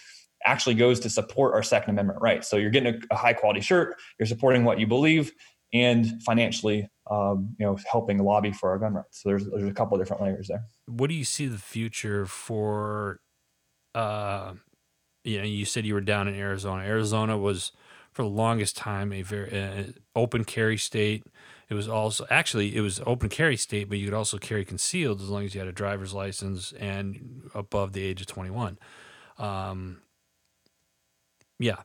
actually 0.46 0.76
goes 0.76 1.00
to 1.02 1.10
support 1.10 1.54
our 1.54 1.62
Second 1.62 1.92
Amendment 1.92 2.20
rights. 2.22 2.48
So 2.48 2.58
you're 2.58 2.72
getting 2.72 2.96
a, 2.96 3.14
a 3.14 3.16
high 3.16 3.34
quality 3.34 3.62
shirt, 3.62 3.96
you're 4.18 4.26
supporting 4.26 4.64
what 4.64 4.80
you 4.80 4.88
believe, 4.88 5.34
and 5.74 6.22
financially, 6.24 6.90
um, 7.10 7.56
you 7.60 7.66
know, 7.66 7.78
helping 7.90 8.18
lobby 8.20 8.52
for 8.52 8.70
our 8.70 8.80
gun 8.80 8.94
rights. 8.94 9.22
So 9.22 9.30
there's 9.30 9.46
there's 9.50 9.70
a 9.70 9.74
couple 9.74 9.96
of 9.96 10.02
different 10.02 10.24
layers 10.24 10.48
there. 10.48 10.66
What 10.88 11.10
do 11.10 11.16
you 11.16 11.26
see 11.26 11.48
the 11.48 11.58
future 11.58 12.26
for? 12.26 13.20
Uh, 13.94 14.54
you 15.28 15.40
know, 15.40 15.44
you 15.44 15.66
said 15.66 15.86
you 15.86 15.94
were 15.94 16.02
down 16.02 16.28
in 16.28 16.36
Arizona. 16.36 16.84
Arizona 16.84 17.38
was 17.38 17.72
for 18.12 18.24
the 18.24 18.30
longest 18.30 18.78
time 18.78 19.12
a 19.12 19.22
very 19.22 19.62
uh, 19.62 19.84
open 20.16 20.44
carry 20.46 20.78
state. 20.78 21.24
It 21.70 21.74
was 21.74 21.88
also 21.88 22.26
actually 22.30 22.76
it 22.76 22.82
was 22.82 23.02
open 23.06 23.30
carry 23.30 23.58
state, 23.58 23.90
but 23.90 23.98
you 23.98 24.06
could 24.06 24.14
also 24.14 24.38
carry 24.38 24.64
concealed 24.64 25.22
as 25.22 25.30
long 25.30 25.44
as 25.44 25.54
you 25.54 25.60
had 25.60 25.68
a 25.68 25.74
driver's 25.74 26.14
license 26.14 26.72
and 26.80 27.50
above 27.54 27.94
the 27.94 28.04
age 28.04 28.22
of 28.22 28.28
21. 28.28 28.80
Um, 29.38 30.02
yeah. 31.60 31.82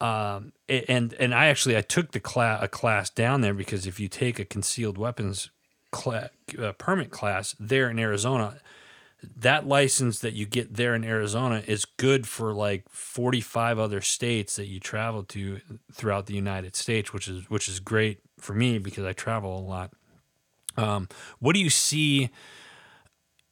Um, 0.00 0.52
and 0.68 1.12
and 1.14 1.34
I 1.34 1.46
actually 1.48 1.76
I 1.76 1.82
took 1.82 2.12
the 2.12 2.20
class 2.20 2.62
a 2.62 2.68
class 2.68 3.10
down 3.10 3.42
there 3.42 3.52
because 3.52 3.86
if 3.86 4.00
you 4.00 4.08
take 4.08 4.38
a 4.38 4.46
concealed 4.46 4.96
weapons 4.96 5.50
uh, 6.06 6.28
permit 6.78 7.10
class 7.10 7.54
there 7.60 7.90
in 7.90 7.98
Arizona, 7.98 8.58
that 9.36 9.66
license 9.66 10.20
that 10.20 10.32
you 10.32 10.46
get 10.46 10.74
there 10.74 10.94
in 10.94 11.04
Arizona 11.04 11.62
is 11.66 11.84
good 11.84 12.26
for 12.26 12.52
like 12.52 12.88
45 12.88 13.78
other 13.78 14.00
states 14.00 14.56
that 14.56 14.66
you 14.66 14.80
travel 14.80 15.22
to 15.24 15.60
throughout 15.92 16.26
the 16.26 16.34
United 16.34 16.76
States, 16.76 17.12
which 17.12 17.28
is 17.28 17.48
which 17.50 17.68
is 17.68 17.80
great 17.80 18.20
for 18.38 18.54
me 18.54 18.78
because 18.78 19.04
I 19.04 19.12
travel 19.12 19.58
a 19.58 19.60
lot. 19.60 19.92
Um, 20.76 21.08
what 21.38 21.54
do 21.54 21.60
you 21.60 21.70
see 21.70 22.30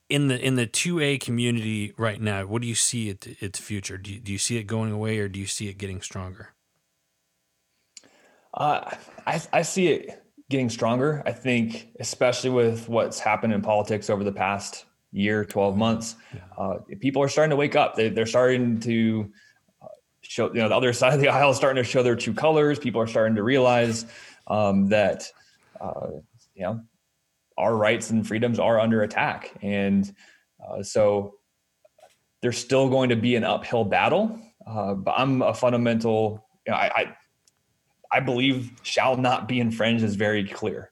in 0.09 0.29
the 0.29 0.39
in 0.39 0.55
the 0.55 0.67
two 0.67 1.01
A 1.01 1.19
community 1.19 1.93
right 1.97 2.21
now, 2.21 2.47
what 2.47 2.63
do 2.63 2.69
you 2.69 2.75
see 2.75 3.11
it, 3.11 3.27
its 3.43 3.59
future? 3.59 3.99
Do 3.99 4.13
you, 4.13 4.21
do 4.21 4.33
you 4.33 4.39
see 4.39 4.57
it 4.57 4.65
going 4.65 4.93
away, 4.93 5.19
or 5.19 5.29
do 5.29 5.39
you 5.39 5.47
see 5.47 5.69
it 5.69 5.79
getting 5.79 6.01
stronger? 6.01 6.55
Uh, 8.55 8.91
I 9.27 9.43
I 9.53 9.63
see 9.63 9.89
it 9.89 10.23
getting 10.49 10.71
stronger. 10.71 11.23
I 11.27 11.33
think, 11.33 11.89
especially 12.01 12.51
with 12.51 12.89
what's 12.89 13.21
happened 13.21 13.53
in 13.53 13.61
politics 13.61 14.09
over 14.09 14.25
the 14.25 14.33
past 14.33 14.87
year, 15.13 15.45
twelve 15.45 15.77
months, 15.77 16.17
yeah. 16.35 16.41
uh, 16.57 16.79
people 17.01 17.23
are 17.23 17.29
starting 17.29 17.51
to 17.51 17.57
wake 17.57 17.77
up. 17.77 17.97
They, 17.97 18.09
they're 18.09 18.27
starting 18.27 18.81
to 18.81 19.31
uh, 19.83 19.87
show. 20.23 20.49
You 20.49 20.61
know, 20.61 20.69
the 20.69 20.77
other 20.77 20.93
side 20.95 21.15
of 21.15 21.21
the 21.21 21.29
aisle 21.29 21.51
is 21.51 21.57
starting 21.57 21.83
to 21.83 21.89
show 21.89 22.03
their 22.03 22.17
true 22.17 22.35
colors. 22.35 22.79
People 22.79 23.01
are 23.01 23.07
starting 23.07 23.37
to 23.37 23.43
realize 23.43 24.07
um, 24.47 24.89
that 24.89 25.25
uh, 25.81 26.09
you 26.55 26.63
know 26.63 26.81
our 27.59 27.77
rights 27.77 28.11
and 28.11 28.27
freedoms 28.27 28.59
are 28.59 28.81
under 28.81 29.03
attack. 29.03 29.53
And 29.61 30.11
uh, 30.67 30.83
so 30.83 31.35
there's 32.41 32.57
still 32.57 32.89
going 32.89 33.11
to 33.11 33.17
be 33.17 33.35
an 33.35 33.45
uphill 33.45 33.85
battle. 33.85 34.39
Uh, 34.67 34.95
but 34.95 35.15
I'm 35.17 35.43
a 35.43 35.53
fundamental, 35.53 36.47
you 36.67 36.73
know, 36.73 36.79
I, 36.79 36.93
I, 36.95 37.17
I, 38.13 38.21
believe 38.21 38.71
shall 38.83 39.17
not 39.17 39.49
be 39.49 39.61
infringed 39.61 40.05
is 40.05 40.15
very 40.15 40.47
clear. 40.47 40.91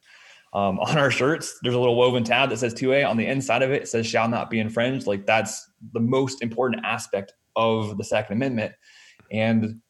Um, 0.56 0.78
on 0.80 0.98
our 0.98 1.10
shirts, 1.10 1.58
there's 1.62 1.74
a 1.74 1.78
little 1.78 1.96
woven 1.96 2.24
tab 2.24 2.50
that 2.50 2.58
says 2.58 2.74
2A. 2.74 3.08
On 3.08 3.16
the 3.16 3.26
inside 3.26 3.62
of 3.62 3.70
it, 3.70 3.82
it 3.82 3.88
says 3.88 4.06
shall 4.06 4.28
not 4.28 4.50
be 4.50 4.58
infringed. 4.58 5.06
Like 5.06 5.26
that's 5.26 5.70
the 5.92 6.00
most 6.00 6.42
important 6.42 6.84
aspect 6.84 7.34
of 7.54 7.96
the 7.98 8.04
Second 8.04 8.36
Amendment. 8.36 8.72
And 9.30 9.80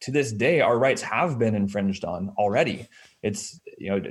to 0.00 0.10
this 0.10 0.32
day, 0.32 0.60
our 0.60 0.78
rights 0.78 1.02
have 1.02 1.38
been 1.38 1.54
infringed 1.54 2.04
on 2.04 2.30
already. 2.38 2.88
It's, 3.22 3.60
you 3.78 3.90
know, 3.90 4.02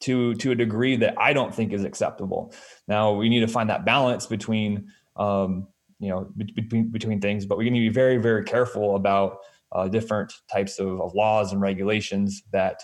to 0.00 0.34
to 0.34 0.50
a 0.52 0.54
degree 0.54 0.96
that 0.96 1.14
I 1.18 1.32
don't 1.32 1.54
think 1.54 1.72
is 1.72 1.84
acceptable. 1.84 2.54
Now 2.88 3.12
we 3.12 3.28
need 3.28 3.40
to 3.40 3.48
find 3.48 3.68
that 3.70 3.84
balance 3.84 4.26
between 4.26 4.90
um, 5.16 5.68
you 5.98 6.08
know 6.08 6.32
between 6.36 6.88
between 6.90 7.20
things, 7.20 7.46
but 7.46 7.58
we 7.58 7.68
need 7.68 7.80
to 7.80 7.90
be 7.90 7.94
very 7.94 8.16
very 8.16 8.44
careful 8.44 8.96
about 8.96 9.38
uh, 9.72 9.88
different 9.88 10.32
types 10.50 10.78
of, 10.80 11.00
of, 11.00 11.14
laws 11.14 11.52
and 11.52 11.60
regulations 11.60 12.42
that 12.50 12.82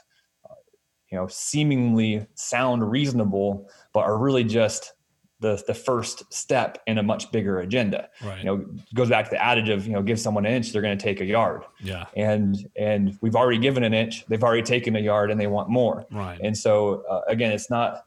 you 1.10 1.18
know 1.18 1.26
seemingly 1.28 2.26
sound 2.34 2.88
reasonable, 2.90 3.68
but 3.92 4.00
are 4.00 4.18
really 4.18 4.44
just 4.44 4.94
the 5.40 5.62
the 5.66 5.74
first 5.74 6.32
step 6.32 6.78
in 6.86 6.98
a 6.98 7.02
much 7.02 7.30
bigger 7.30 7.60
agenda. 7.60 8.08
Right. 8.24 8.38
You 8.38 8.44
know, 8.44 8.66
goes 8.94 9.08
back 9.08 9.26
to 9.26 9.30
the 9.30 9.42
adage 9.42 9.68
of 9.68 9.86
you 9.86 9.92
know, 9.92 10.02
give 10.02 10.18
someone 10.18 10.46
an 10.46 10.52
inch, 10.52 10.72
they're 10.72 10.82
going 10.82 10.96
to 10.96 11.02
take 11.02 11.20
a 11.20 11.24
yard. 11.24 11.64
Yeah. 11.80 12.06
And 12.16 12.56
and 12.76 13.18
we've 13.20 13.36
already 13.36 13.58
given 13.58 13.84
an 13.84 13.94
inch, 13.94 14.24
they've 14.28 14.42
already 14.42 14.62
taken 14.62 14.96
a 14.96 15.00
yard, 15.00 15.30
and 15.30 15.40
they 15.40 15.46
want 15.46 15.68
more. 15.68 16.06
Right. 16.10 16.40
And 16.42 16.56
so 16.56 17.04
uh, 17.10 17.22
again, 17.28 17.52
it's 17.52 17.70
not. 17.70 18.04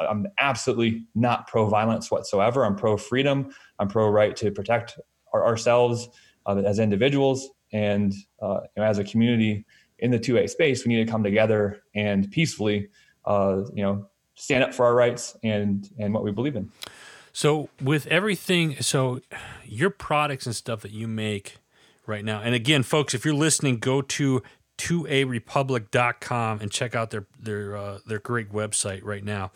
I'm 0.00 0.26
absolutely 0.38 1.04
not 1.14 1.46
pro 1.46 1.66
violence 1.66 2.10
whatsoever. 2.10 2.64
I'm 2.64 2.74
pro 2.74 2.96
freedom. 2.96 3.52
I'm 3.78 3.88
pro 3.88 4.08
right 4.08 4.34
to 4.36 4.50
protect 4.50 4.98
our, 5.32 5.44
ourselves 5.44 6.08
uh, 6.46 6.56
as 6.56 6.78
individuals 6.80 7.48
and 7.72 8.12
uh, 8.42 8.60
you 8.76 8.82
know, 8.82 8.84
as 8.84 8.98
a 8.98 9.04
community 9.04 9.64
in 9.98 10.10
the 10.10 10.18
2A 10.18 10.48
space. 10.48 10.84
We 10.84 10.94
need 10.94 11.04
to 11.04 11.10
come 11.10 11.22
together 11.22 11.82
and 11.94 12.30
peacefully, 12.30 12.88
uh, 13.24 13.62
you 13.74 13.82
know, 13.82 14.08
stand 14.34 14.64
up 14.64 14.72
for 14.72 14.86
our 14.86 14.94
rights 14.94 15.36
and 15.42 15.88
and 15.98 16.14
what 16.14 16.24
we 16.24 16.30
believe 16.30 16.56
in. 16.56 16.70
So 17.32 17.68
with 17.80 18.06
everything, 18.08 18.80
so 18.80 19.20
your 19.64 19.90
products 19.90 20.46
and 20.46 20.56
stuff 20.56 20.80
that 20.80 20.92
you 20.92 21.06
make 21.06 21.58
right 22.06 22.24
now, 22.24 22.40
and 22.40 22.54
again, 22.54 22.82
folks, 22.82 23.14
if 23.14 23.24
you're 23.24 23.34
listening, 23.34 23.78
go 23.78 24.02
to 24.02 24.42
2arepublic.com 24.78 26.60
and 26.60 26.70
check 26.70 26.94
out 26.94 27.10
their 27.10 27.26
their 27.38 27.76
uh, 27.76 27.98
their 28.06 28.18
great 28.18 28.52
website 28.52 29.04
right 29.04 29.24
now. 29.24 29.50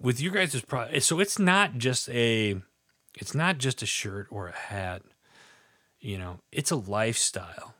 With 0.00 0.20
you 0.20 0.30
guys' 0.30 0.60
product, 0.62 1.02
so 1.02 1.20
it's 1.20 1.38
not 1.38 1.78
just 1.78 2.08
a 2.10 2.60
it's 3.18 3.34
not 3.34 3.58
just 3.58 3.82
a 3.82 3.86
shirt 3.86 4.26
or 4.30 4.48
a 4.48 4.56
hat. 4.56 5.02
You 6.00 6.18
know, 6.18 6.40
it's 6.50 6.70
a 6.70 6.76
lifestyle, 6.76 7.74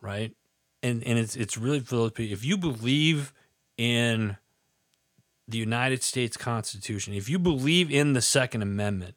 right? 0.00 0.34
And 0.82 1.04
and 1.04 1.18
it's 1.18 1.36
it's 1.36 1.56
really 1.56 1.80
for 1.80 1.96
those 1.96 2.12
people. 2.12 2.32
If 2.32 2.44
you 2.44 2.56
believe 2.56 3.32
in 3.76 4.36
the 5.46 5.58
United 5.58 6.02
States 6.02 6.36
Constitution, 6.36 7.14
if 7.14 7.28
you 7.28 7.38
believe 7.38 7.90
in 7.90 8.14
the 8.14 8.22
Second 8.22 8.62
Amendment, 8.62 9.14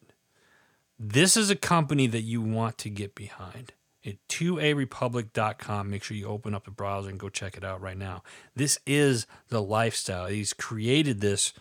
this 1.00 1.36
is 1.36 1.50
a 1.50 1.55
company 1.55 2.07
that 2.07 2.22
you 2.22 2.41
want 2.41 2.77
to 2.79 2.89
get 2.89 3.15
behind. 3.15 3.74
At 4.05 4.15
2arepublic.com, 4.29 5.89
make 5.89 6.03
sure 6.03 6.15
you 6.15 6.27
open 6.27 6.53
up 6.53 6.65
the 6.65 6.72
browser 6.72 7.10
and 7.10 7.19
go 7.19 7.27
check 7.27 7.57
it 7.57 7.63
out 7.63 7.81
right 7.81 7.98
now. 7.98 8.22
This 8.55 8.77
is 8.86 9.25
the 9.50 9.62
lifestyle. 9.63 10.27
He's 10.27 10.53
created 10.53 11.22
this 11.22 11.53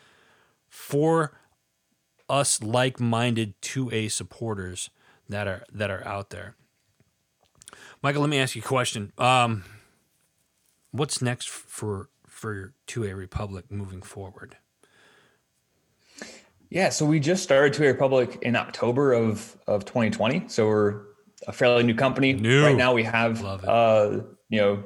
for 0.68 1.32
us 2.28 2.62
like-minded 2.62 3.60
2A 3.62 4.10
supporters 4.10 4.90
that 5.28 5.46
are 5.46 5.64
that 5.72 5.90
are 5.90 6.06
out 6.06 6.30
there. 6.30 6.54
Michael, 8.02 8.20
let 8.20 8.30
me 8.30 8.38
ask 8.38 8.54
you 8.54 8.62
a 8.62 8.64
question. 8.64 9.12
Um, 9.16 9.64
what's 10.94 11.20
next 11.20 11.48
for 11.50 12.08
for 12.26 12.72
2A 12.86 13.16
Republic 13.16 13.70
moving 13.70 14.00
forward? 14.00 14.56
Yeah, 16.70 16.88
so 16.88 17.04
we 17.04 17.20
just 17.20 17.42
started 17.42 17.72
2A 17.74 17.92
Republic 17.92 18.38
in 18.42 18.56
October 18.56 19.12
of, 19.12 19.56
of 19.66 19.84
2020. 19.84 20.48
So 20.48 20.66
we're 20.66 21.02
a 21.46 21.52
fairly 21.52 21.84
new 21.84 21.94
company. 21.94 22.32
New. 22.32 22.64
Right 22.64 22.76
now 22.76 22.92
we 22.92 23.04
have, 23.04 23.44
uh, 23.44 24.20
you 24.48 24.60
know, 24.60 24.84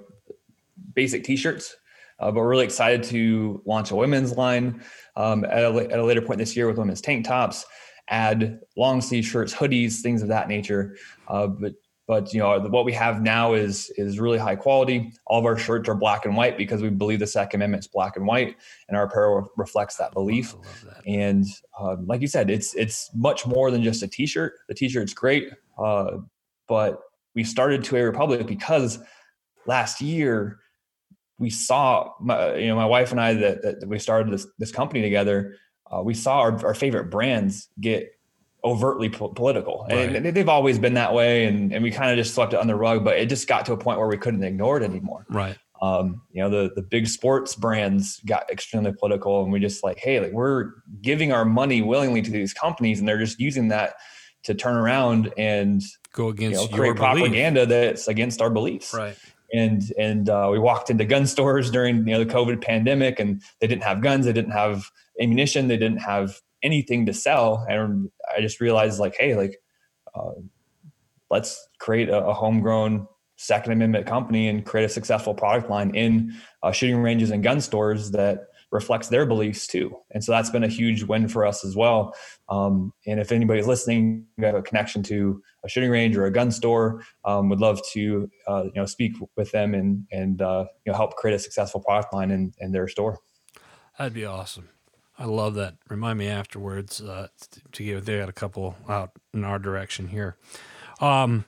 basic 0.95 1.25
t-shirts, 1.25 1.77
uh, 2.21 2.27
but 2.27 2.41
we're 2.41 2.49
really 2.49 2.65
excited 2.65 3.03
to 3.05 3.63
launch 3.65 3.91
a 3.91 3.97
women's 3.97 4.37
line 4.37 4.83
um, 5.17 5.45
at, 5.45 5.65
a, 5.65 5.89
at 5.91 5.99
a 5.99 6.05
later 6.05 6.21
point 6.21 6.39
this 6.39 6.57
year 6.57 6.67
with 6.67 6.77
women's 6.77 7.01
tank 7.01 7.27
tops, 7.27 7.65
add 8.09 8.61
long 8.77 9.01
sleeve 9.01 9.25
shirts, 9.25 9.55
hoodies, 9.55 10.01
things 10.01 10.21
of 10.21 10.29
that 10.29 10.49
nature. 10.49 10.97
Uh, 11.27 11.47
but 11.47 11.73
but 12.09 12.33
you 12.33 12.41
know 12.41 12.59
what 12.59 12.87
we 12.87 12.93
have 12.95 13.23
now 13.23 13.53
is 13.53 13.91
is 13.97 14.19
really 14.19 14.39
high 14.39 14.57
quality. 14.57 15.13
All 15.27 15.39
of 15.39 15.45
our 15.45 15.59
shirts 15.59 15.89
are 15.89 15.95
black 15.95 16.25
and 16.25 16.35
white 16.35 16.57
because 16.57 16.83
we 16.83 16.89
believe 16.89 17.21
the 17.21 17.27
second 17.27 17.61
amendment 17.61 17.85
is 17.85 17.87
black 17.87 18.17
and 18.17 18.27
white 18.27 18.57
and 18.89 18.97
our 18.97 19.05
apparel 19.05 19.49
reflects 19.57 19.97
that 19.97 20.13
belief. 20.13 20.55
That. 20.85 21.07
and 21.07 21.45
um, 21.79 22.07
like 22.07 22.23
you 22.23 22.27
said 22.27 22.51
it's 22.51 22.75
it's 22.75 23.11
much 23.15 23.47
more 23.47 23.71
than 23.71 23.83
just 23.83 24.03
a 24.03 24.09
t-shirt. 24.09 24.55
The 24.69 24.75
t-shirt's 24.75 25.13
great 25.13 25.53
uh, 25.79 26.17
but 26.67 27.01
we 27.35 27.45
started 27.45 27.83
2A 27.83 28.05
Republic 28.05 28.47
because 28.47 28.99
last 29.67 30.01
year 30.01 30.59
we 31.39 31.51
saw 31.51 32.15
my, 32.21 32.57
you 32.57 32.69
know 32.69 32.75
my 32.75 32.87
wife 32.87 33.13
and 33.13 33.21
i 33.21 33.35
that, 33.35 33.63
that 33.63 33.87
we 33.87 33.99
started 33.99 34.33
this 34.33 34.47
this 34.59 34.73
company 34.73 35.03
together 35.03 35.57
uh, 35.93 36.03
we 36.03 36.15
saw 36.15 36.41
our, 36.41 36.67
our 36.67 36.75
favorite 36.75 37.11
brands 37.11 37.69
get 37.81 38.11
overtly 38.69 39.09
po- 39.09 39.29
political. 39.29 39.87
Right. 39.91 40.15
And 40.15 40.27
they've 40.27 40.49
always 40.49 40.79
been 40.79 40.95
that 40.95 41.15
way. 41.15 41.47
And, 41.47 41.73
and 41.73 41.83
we 41.83 41.91
kind 41.91 42.11
of 42.11 42.17
just 42.17 42.35
swept 42.35 42.53
it 42.53 42.61
on 42.61 42.67
the 42.67 42.75
rug, 42.75 43.05
but 43.05 43.19
it 43.19 43.29
just 43.29 43.49
got 43.49 43.67
to 43.67 43.73
a 43.73 43.77
point 43.77 43.99
where 43.99 44.09
we 44.09 44.17
couldn't 44.17 44.43
ignore 44.45 44.77
it 44.77 44.83
anymore. 44.83 45.27
Right. 45.31 45.57
Um, 45.81 46.23
you 46.33 46.43
know, 46.43 46.51
the, 46.51 46.73
the 46.75 46.83
big 46.83 47.07
sports 47.07 47.55
brands 47.55 48.21
got 48.27 48.51
extremely 48.51 48.93
political 48.93 49.43
and 49.43 49.53
we 49.53 49.61
just 49.61 49.85
like, 49.85 49.99
Hey, 49.99 50.21
like 50.21 50.33
we're 50.33 50.73
giving 51.01 51.33
our 51.33 51.45
money 51.45 51.83
willingly 51.83 52.21
to 52.23 52.31
these 52.31 52.53
companies 52.53 52.99
and 52.99 53.09
they're 53.09 53.19
just 53.19 53.39
using 53.39 53.69
that 53.69 53.95
to 54.45 54.55
turn 54.55 54.77
around 54.77 55.33
and 55.37 55.83
go 56.13 56.29
against 56.29 56.63
you 56.63 56.69
know, 56.69 56.77
create 56.77 56.97
propaganda 56.97 57.67
that's 57.67 58.09
against 58.09 58.41
our 58.41 58.51
beliefs. 58.51 58.93
Right. 58.93 59.17
And, 59.53 59.83
and, 59.99 60.29
uh, 60.29 60.49
we 60.51 60.59
walked 60.59 60.91
into 60.91 61.05
gun 61.05 61.27
stores 61.27 61.71
during, 61.71 61.99
you 61.99 62.13
know, 62.13 62.19
the 62.19 62.27
COVID 62.27 62.63
pandemic 62.63 63.19
and 63.19 63.41
they 63.61 63.67
didn't 63.67 63.85
have 63.85 64.03
guns. 64.03 64.27
They 64.27 64.33
didn't 64.33 64.53
have 64.53 64.91
ammunition. 65.21 65.69
They 65.69 65.79
didn't 65.79 65.99
have 65.99 66.41
anything 66.63 67.07
to 67.07 67.13
sell. 67.13 67.65
And 67.69 68.11
i 68.37 68.41
just 68.41 68.61
realized 68.61 68.99
like 68.99 69.15
hey 69.19 69.35
like 69.35 69.57
uh, 70.15 70.33
let's 71.31 71.69
create 71.79 72.09
a, 72.09 72.25
a, 72.25 72.33
homegrown 72.35 73.07
second 73.37 73.73
amendment 73.73 74.07
company 74.07 74.49
and 74.49 74.65
create 74.65 74.85
a 74.85 74.89
successful 74.89 75.35
product 75.35 75.71
line 75.71 75.95
in 75.95 76.35
uh, 76.63 76.73
shooting 76.73 77.01
ranges 77.01 77.31
and 77.31 77.43
gun 77.43 77.61
stores 77.61 78.11
that 78.11 78.47
reflects 78.71 79.09
their 79.09 79.25
beliefs 79.25 79.67
too. 79.67 79.97
And 80.11 80.23
so 80.23 80.33
that's 80.33 80.51
been 80.51 80.65
a 80.65 80.69
huge 80.69 81.05
win 81.05 81.29
for 81.29 81.47
us 81.47 81.65
as 81.65 81.77
well. 81.77 82.15
Um, 82.49 82.93
and 83.07 83.21
if 83.21 83.33
anybody's 83.33 83.67
listening 83.67 84.27
you 84.37 84.45
have 84.45 84.55
a 84.55 84.63
connection 84.63 85.03
to 85.05 85.41
a 85.65 85.69
shooting 85.69 85.91
range 85.91 86.17
or 86.17 86.27
a 86.27 86.33
gun 86.33 86.51
store 86.51 87.03
um, 87.25 87.49
would 87.49 87.61
love 87.61 87.81
to 87.93 88.29
uh, 88.47 88.65
you 88.65 88.73
know 88.75 88.87
speak 88.87 89.13
with 89.37 89.51
them 89.53 89.75
and 89.75 90.07
and 90.11 90.43
uh, 90.43 90.65
you 90.85 90.93
know 90.93 90.97
help 90.97 91.17
create 91.17 91.35
a 91.35 91.39
successful 91.39 91.81
product 91.81 92.13
line 92.13 92.31
in, 92.31 92.53
in 92.59 92.73
their 92.73 92.89
store. 92.89 93.19
That'd 93.99 94.15
be 94.15 94.25
awesome 94.25 94.69
I 95.19 95.25
love 95.25 95.55
that. 95.55 95.75
Remind 95.89 96.19
me 96.19 96.29
afterwards 96.29 97.01
uh, 97.01 97.29
to 97.73 97.83
give. 97.83 98.05
They 98.05 98.19
got 98.19 98.29
a 98.29 98.33
couple 98.33 98.77
out 98.89 99.13
in 99.35 99.45
our 99.45 99.59
direction 99.59 100.09
here. 100.09 100.37
Um, 101.01 101.45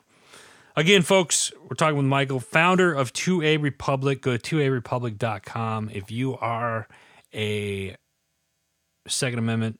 again, 0.77 1.03
folks, 1.03 1.53
we're 1.63 1.77
talking 1.77 1.97
with 1.97 2.07
Michael, 2.07 2.41
founder 2.41 2.93
of 2.93 3.13
2A 3.13 3.63
Republic. 3.63 4.23
Go 4.23 4.37
to 4.37 4.57
2arepublic.com. 4.57 5.91
If 5.93 6.11
you 6.11 6.37
are 6.39 6.89
a 7.33 7.97
Second 9.07 9.39
Amendment 9.39 9.79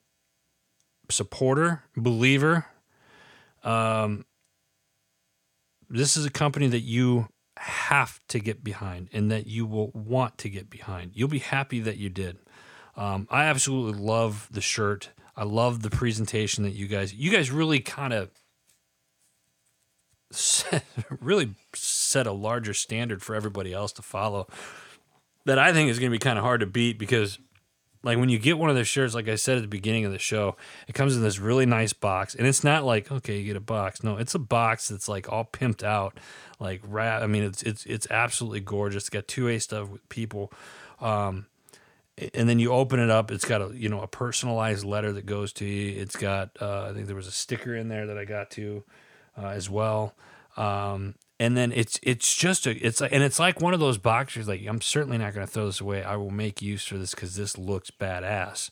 supporter, 1.11 1.83
believer, 1.97 2.67
um, 3.65 4.25
this 5.89 6.17
is 6.17 6.25
a 6.25 6.31
company 6.31 6.69
that 6.69 6.81
you 6.81 7.27
have 7.57 8.21
to 8.29 8.39
get 8.39 8.63
behind 8.63 9.09
and 9.13 9.31
that 9.33 9.49
you 9.49 9.67
will 9.67 9.91
want 9.91 10.39
to 10.39 10.49
get 10.49 10.71
behind. 10.71 11.11
You'll 11.15 11.29
be 11.29 11.41
happy 11.41 11.81
that 11.81 11.97
you 11.97 12.09
did. 12.09 12.39
Um, 13.01 13.27
I 13.31 13.45
absolutely 13.45 13.99
love 13.99 14.47
the 14.51 14.61
shirt. 14.61 15.09
I 15.35 15.45
love 15.45 15.81
the 15.81 15.89
presentation 15.89 16.65
that 16.65 16.73
you 16.73 16.87
guys 16.87 17.15
you 17.15 17.31
guys 17.31 17.51
really 17.51 17.81
kind 17.81 18.13
of 18.13 18.31
really 21.21 21.55
set 21.73 22.27
a 22.27 22.33
larger 22.33 22.75
standard 22.75 23.23
for 23.23 23.35
everybody 23.35 23.73
else 23.73 23.91
to 23.93 24.03
follow 24.03 24.49
that 25.47 25.59
I 25.59 25.73
think 25.73 25.89
is 25.89 25.99
going 25.99 26.13
to 26.13 26.15
be 26.15 26.21
kind 26.21 26.39
of 26.39 26.45
hard 26.45 26.61
to 26.61 26.67
beat 26.67 26.99
because 26.99 27.39
like 28.03 28.19
when 28.19 28.29
you 28.29 28.39
get 28.39 28.59
one 28.59 28.69
of 28.69 28.77
their 28.77 28.85
shirts 28.85 29.15
like 29.15 29.29
I 29.29 29.37
said 29.37 29.57
at 29.57 29.63
the 29.63 29.69
beginning 29.69 30.05
of 30.05 30.13
the 30.13 30.19
show 30.19 30.57
it 30.87 30.95
comes 30.95 31.17
in 31.17 31.23
this 31.23 31.39
really 31.39 31.65
nice 31.65 31.95
box 31.95 32.35
and 32.35 32.47
it's 32.47 32.63
not 32.63 32.85
like 32.85 33.11
okay 33.11 33.39
you 33.39 33.47
get 33.47 33.57
a 33.57 33.61
box. 33.61 34.03
No 34.03 34.19
it's 34.19 34.35
a 34.35 34.39
box 34.39 34.89
that's 34.89 35.09
like 35.09 35.33
all 35.33 35.47
pimped 35.47 35.83
out 35.83 36.21
like 36.59 36.83
I 36.95 37.27
mean 37.27 37.45
it's 37.45 37.63
it's 37.63 37.87
it's 37.87 38.07
absolutely 38.11 38.61
gorgeous. 38.61 39.05
It's 39.05 39.11
got 39.11 39.27
two 39.27 39.49
A 39.49 39.59
stuff 39.59 39.89
with 39.89 40.07
people. 40.11 40.53
Um 41.01 41.47
and 42.35 42.49
then 42.49 42.59
you 42.59 42.73
open 42.73 43.01
it 43.01 43.11
up 43.11 43.31
it's 43.31 43.45
got 43.45 43.61
a 43.61 43.71
you 43.75 43.89
know 43.89 44.01
a 44.01 44.07
personalized 44.07 44.85
letter 44.85 45.13
that 45.13 45.27
goes 45.27 45.53
to 45.55 45.65
you. 45.65 46.01
It's 46.01 46.17
got 46.17 46.51
uh, 46.61 46.89
i 46.91 46.93
think 46.93 47.07
there 47.07 47.17
was 47.17 47.27
a 47.27 47.33
sticker 47.33 47.75
in 47.75 47.89
there 47.89 48.07
that 48.07 48.19
i 48.19 48.25
got 48.25 48.51
to 48.53 48.85
uh, 49.39 49.49
as 49.49 49.71
well. 49.71 50.15
Um, 50.57 51.15
and 51.39 51.57
then 51.57 51.73
it's 51.73 51.99
it's 52.03 52.35
just 52.35 52.67
a 52.67 52.87
it's 52.87 53.01
and 53.01 53.23
it's 53.23 53.39
like 53.39 53.61
one 53.61 53.73
of 53.73 53.81
those 53.81 53.97
boxes 53.99 54.47
like 54.47 54.65
i'm 54.67 54.81
certainly 54.81 55.17
not 55.17 55.33
going 55.35 55.47
to 55.47 55.53
throw 55.53 55.67
this 55.67 55.81
away. 55.81 56.03
I 56.03 56.17
will 56.17 56.31
make 56.31 56.61
use 56.61 56.85
for 56.85 56.99
this 56.99 57.15
because 57.15 57.35
this 57.37 57.57
looks 57.57 57.91
badass. 57.91 58.71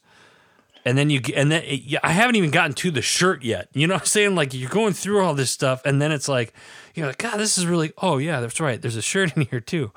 And 0.84 0.96
then 0.96 1.10
you 1.10 1.20
and 1.34 1.50
then 1.50 1.62
it, 1.64 1.98
i 2.02 2.12
haven't 2.12 2.36
even 2.36 2.50
gotten 2.50 2.74
to 2.74 2.90
the 2.90 3.02
shirt 3.02 3.42
yet. 3.42 3.68
You 3.72 3.86
know 3.86 3.94
what 3.94 4.02
i'm 4.02 4.06
saying? 4.06 4.34
Like 4.34 4.52
you're 4.52 4.70
going 4.70 4.92
through 4.92 5.24
all 5.24 5.34
this 5.34 5.50
stuff 5.50 5.80
and 5.84 6.00
then 6.00 6.12
it's 6.12 6.28
like 6.28 6.52
you're 6.94 7.06
like 7.06 7.18
god 7.18 7.38
this 7.38 7.56
is 7.56 7.66
really 7.66 7.92
oh 7.98 8.18
yeah 8.18 8.40
that's 8.40 8.60
right 8.60 8.80
there's 8.80 8.96
a 8.96 9.02
shirt 9.02 9.36
in 9.36 9.42
here 9.42 9.60
too 9.60 9.92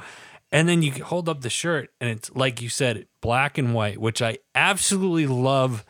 and 0.51 0.67
then 0.67 0.81
you 0.81 0.91
hold 1.03 1.29
up 1.29 1.41
the 1.41 1.49
shirt 1.49 1.89
and 1.99 2.09
it's 2.09 2.31
like 2.35 2.61
you 2.61 2.69
said, 2.69 3.07
black 3.21 3.57
and 3.57 3.73
white, 3.73 3.99
which 3.99 4.21
I 4.21 4.39
absolutely 4.53 5.27
love 5.27 5.85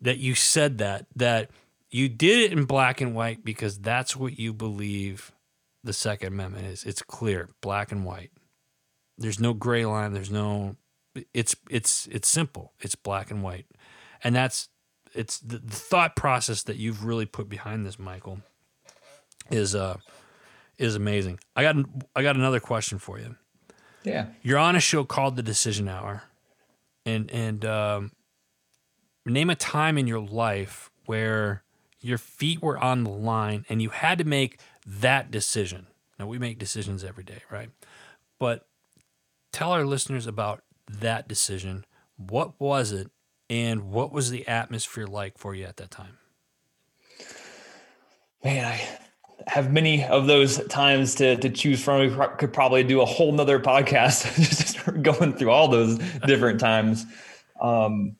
that 0.00 0.18
you 0.18 0.34
said 0.34 0.78
that, 0.78 1.06
that 1.16 1.50
you 1.90 2.08
did 2.08 2.40
it 2.40 2.52
in 2.52 2.64
black 2.64 3.00
and 3.00 3.14
white 3.14 3.44
because 3.44 3.78
that's 3.78 4.16
what 4.16 4.38
you 4.38 4.52
believe 4.52 5.32
the 5.84 5.92
Second 5.92 6.34
Amendment 6.34 6.66
is. 6.66 6.84
It's 6.84 7.02
clear, 7.02 7.50
black 7.60 7.92
and 7.92 8.04
white. 8.04 8.30
There's 9.16 9.40
no 9.40 9.54
gray 9.54 9.84
line. 9.86 10.12
There's 10.12 10.30
no 10.30 10.76
it's 11.32 11.56
it's 11.70 12.06
it's 12.10 12.28
simple. 12.28 12.72
It's 12.80 12.94
black 12.94 13.30
and 13.30 13.42
white. 13.42 13.66
And 14.22 14.34
that's 14.34 14.68
it's 15.14 15.38
the, 15.38 15.58
the 15.58 15.74
thought 15.74 16.16
process 16.16 16.62
that 16.64 16.76
you've 16.76 17.04
really 17.04 17.26
put 17.26 17.48
behind 17.48 17.86
this, 17.86 17.98
Michael, 17.98 18.40
is 19.50 19.74
uh 19.74 19.96
is 20.78 20.94
amazing. 20.94 21.40
I 21.56 21.62
got 21.62 21.76
I 22.14 22.22
got 22.22 22.36
another 22.36 22.60
question 22.60 22.98
for 22.98 23.18
you. 23.18 23.36
Yeah. 24.04 24.26
You're 24.42 24.58
on 24.58 24.76
a 24.76 24.80
show 24.80 25.04
called 25.04 25.36
The 25.36 25.42
Decision 25.42 25.88
Hour, 25.88 26.22
and 27.04 27.30
and 27.30 27.64
um, 27.64 28.12
name 29.26 29.50
a 29.50 29.54
time 29.54 29.98
in 29.98 30.06
your 30.06 30.20
life 30.20 30.90
where 31.06 31.62
your 32.00 32.18
feet 32.18 32.62
were 32.62 32.78
on 32.78 33.04
the 33.04 33.10
line 33.10 33.64
and 33.68 33.82
you 33.82 33.90
had 33.90 34.18
to 34.18 34.24
make 34.24 34.60
that 34.86 35.30
decision. 35.30 35.86
Now 36.18 36.26
we 36.26 36.38
make 36.38 36.58
decisions 36.58 37.04
every 37.04 37.24
day, 37.24 37.42
right? 37.50 37.70
But 38.38 38.66
tell 39.52 39.72
our 39.72 39.84
listeners 39.84 40.26
about 40.26 40.62
that 40.88 41.28
decision. 41.28 41.84
What 42.16 42.60
was 42.60 42.92
it, 42.92 43.10
and 43.48 43.90
what 43.90 44.12
was 44.12 44.30
the 44.30 44.46
atmosphere 44.48 45.06
like 45.06 45.38
for 45.38 45.54
you 45.54 45.64
at 45.64 45.76
that 45.76 45.90
time? 45.90 46.18
Man, 48.44 48.64
I 48.64 48.80
have 49.46 49.72
many 49.72 50.04
of 50.04 50.26
those 50.26 50.64
times 50.66 51.14
to 51.16 51.36
to 51.36 51.50
choose 51.50 51.82
from. 51.82 52.00
We 52.00 52.26
could 52.38 52.52
probably 52.52 52.84
do 52.84 53.00
a 53.00 53.04
whole 53.04 53.32
nother 53.32 53.60
podcast 53.60 54.34
just 54.36 55.02
going 55.02 55.34
through 55.34 55.50
all 55.50 55.68
those 55.68 55.98
different 56.26 56.60
times. 56.60 57.06
Um, 57.60 58.16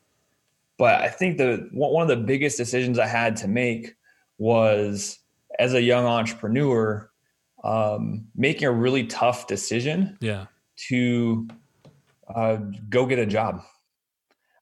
but 0.79 1.01
I 1.01 1.09
think 1.09 1.39
the 1.39 1.69
one 1.73 2.03
of 2.03 2.09
the 2.09 2.25
biggest 2.25 2.57
decisions 2.57 2.99
I 2.99 3.07
had 3.07 3.37
to 3.39 3.49
make 3.49 3.95
was 4.39 5.19
as 5.59 5.75
a 5.75 5.83
young 5.83 6.07
entrepreneur, 6.07 7.11
um, 7.65 8.27
making 8.37 8.69
a 8.69 8.73
really 8.73 9.05
tough 9.07 9.47
decision. 9.47 10.17
Yeah. 10.21 10.47
To 10.89 11.49
uh, 12.33 12.59
go 12.89 13.05
get 13.07 13.19
a 13.19 13.27
job. 13.27 13.63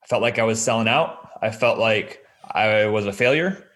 I 0.03 0.07
felt 0.07 0.23
like 0.23 0.39
I 0.39 0.43
was 0.43 0.59
selling 0.59 0.87
out. 0.87 1.29
I 1.41 1.51
felt 1.51 1.77
like 1.77 2.23
I 2.49 2.85
was 2.87 3.05
a 3.05 3.13
failure. 3.13 3.66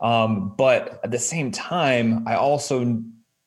Um, 0.00 0.54
but 0.56 1.00
at 1.02 1.10
the 1.10 1.18
same 1.18 1.50
time, 1.50 2.26
I 2.26 2.34
also 2.34 3.02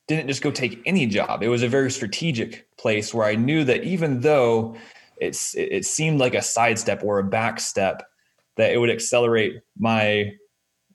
didn't 0.07 0.27
just 0.27 0.41
go 0.41 0.51
take 0.51 0.81
any 0.85 1.05
job. 1.05 1.43
It 1.43 1.47
was 1.47 1.63
a 1.63 1.67
very 1.67 1.89
strategic 1.91 2.67
place 2.77 3.13
where 3.13 3.25
I 3.25 3.35
knew 3.35 3.63
that 3.63 3.83
even 3.83 4.21
though 4.21 4.75
it's 5.17 5.55
it 5.55 5.85
seemed 5.85 6.19
like 6.19 6.33
a 6.33 6.41
sidestep 6.41 7.03
or 7.03 7.19
a 7.19 7.23
back 7.23 7.59
step, 7.59 8.03
that 8.57 8.71
it 8.71 8.77
would 8.77 8.89
accelerate 8.89 9.61
my 9.77 10.31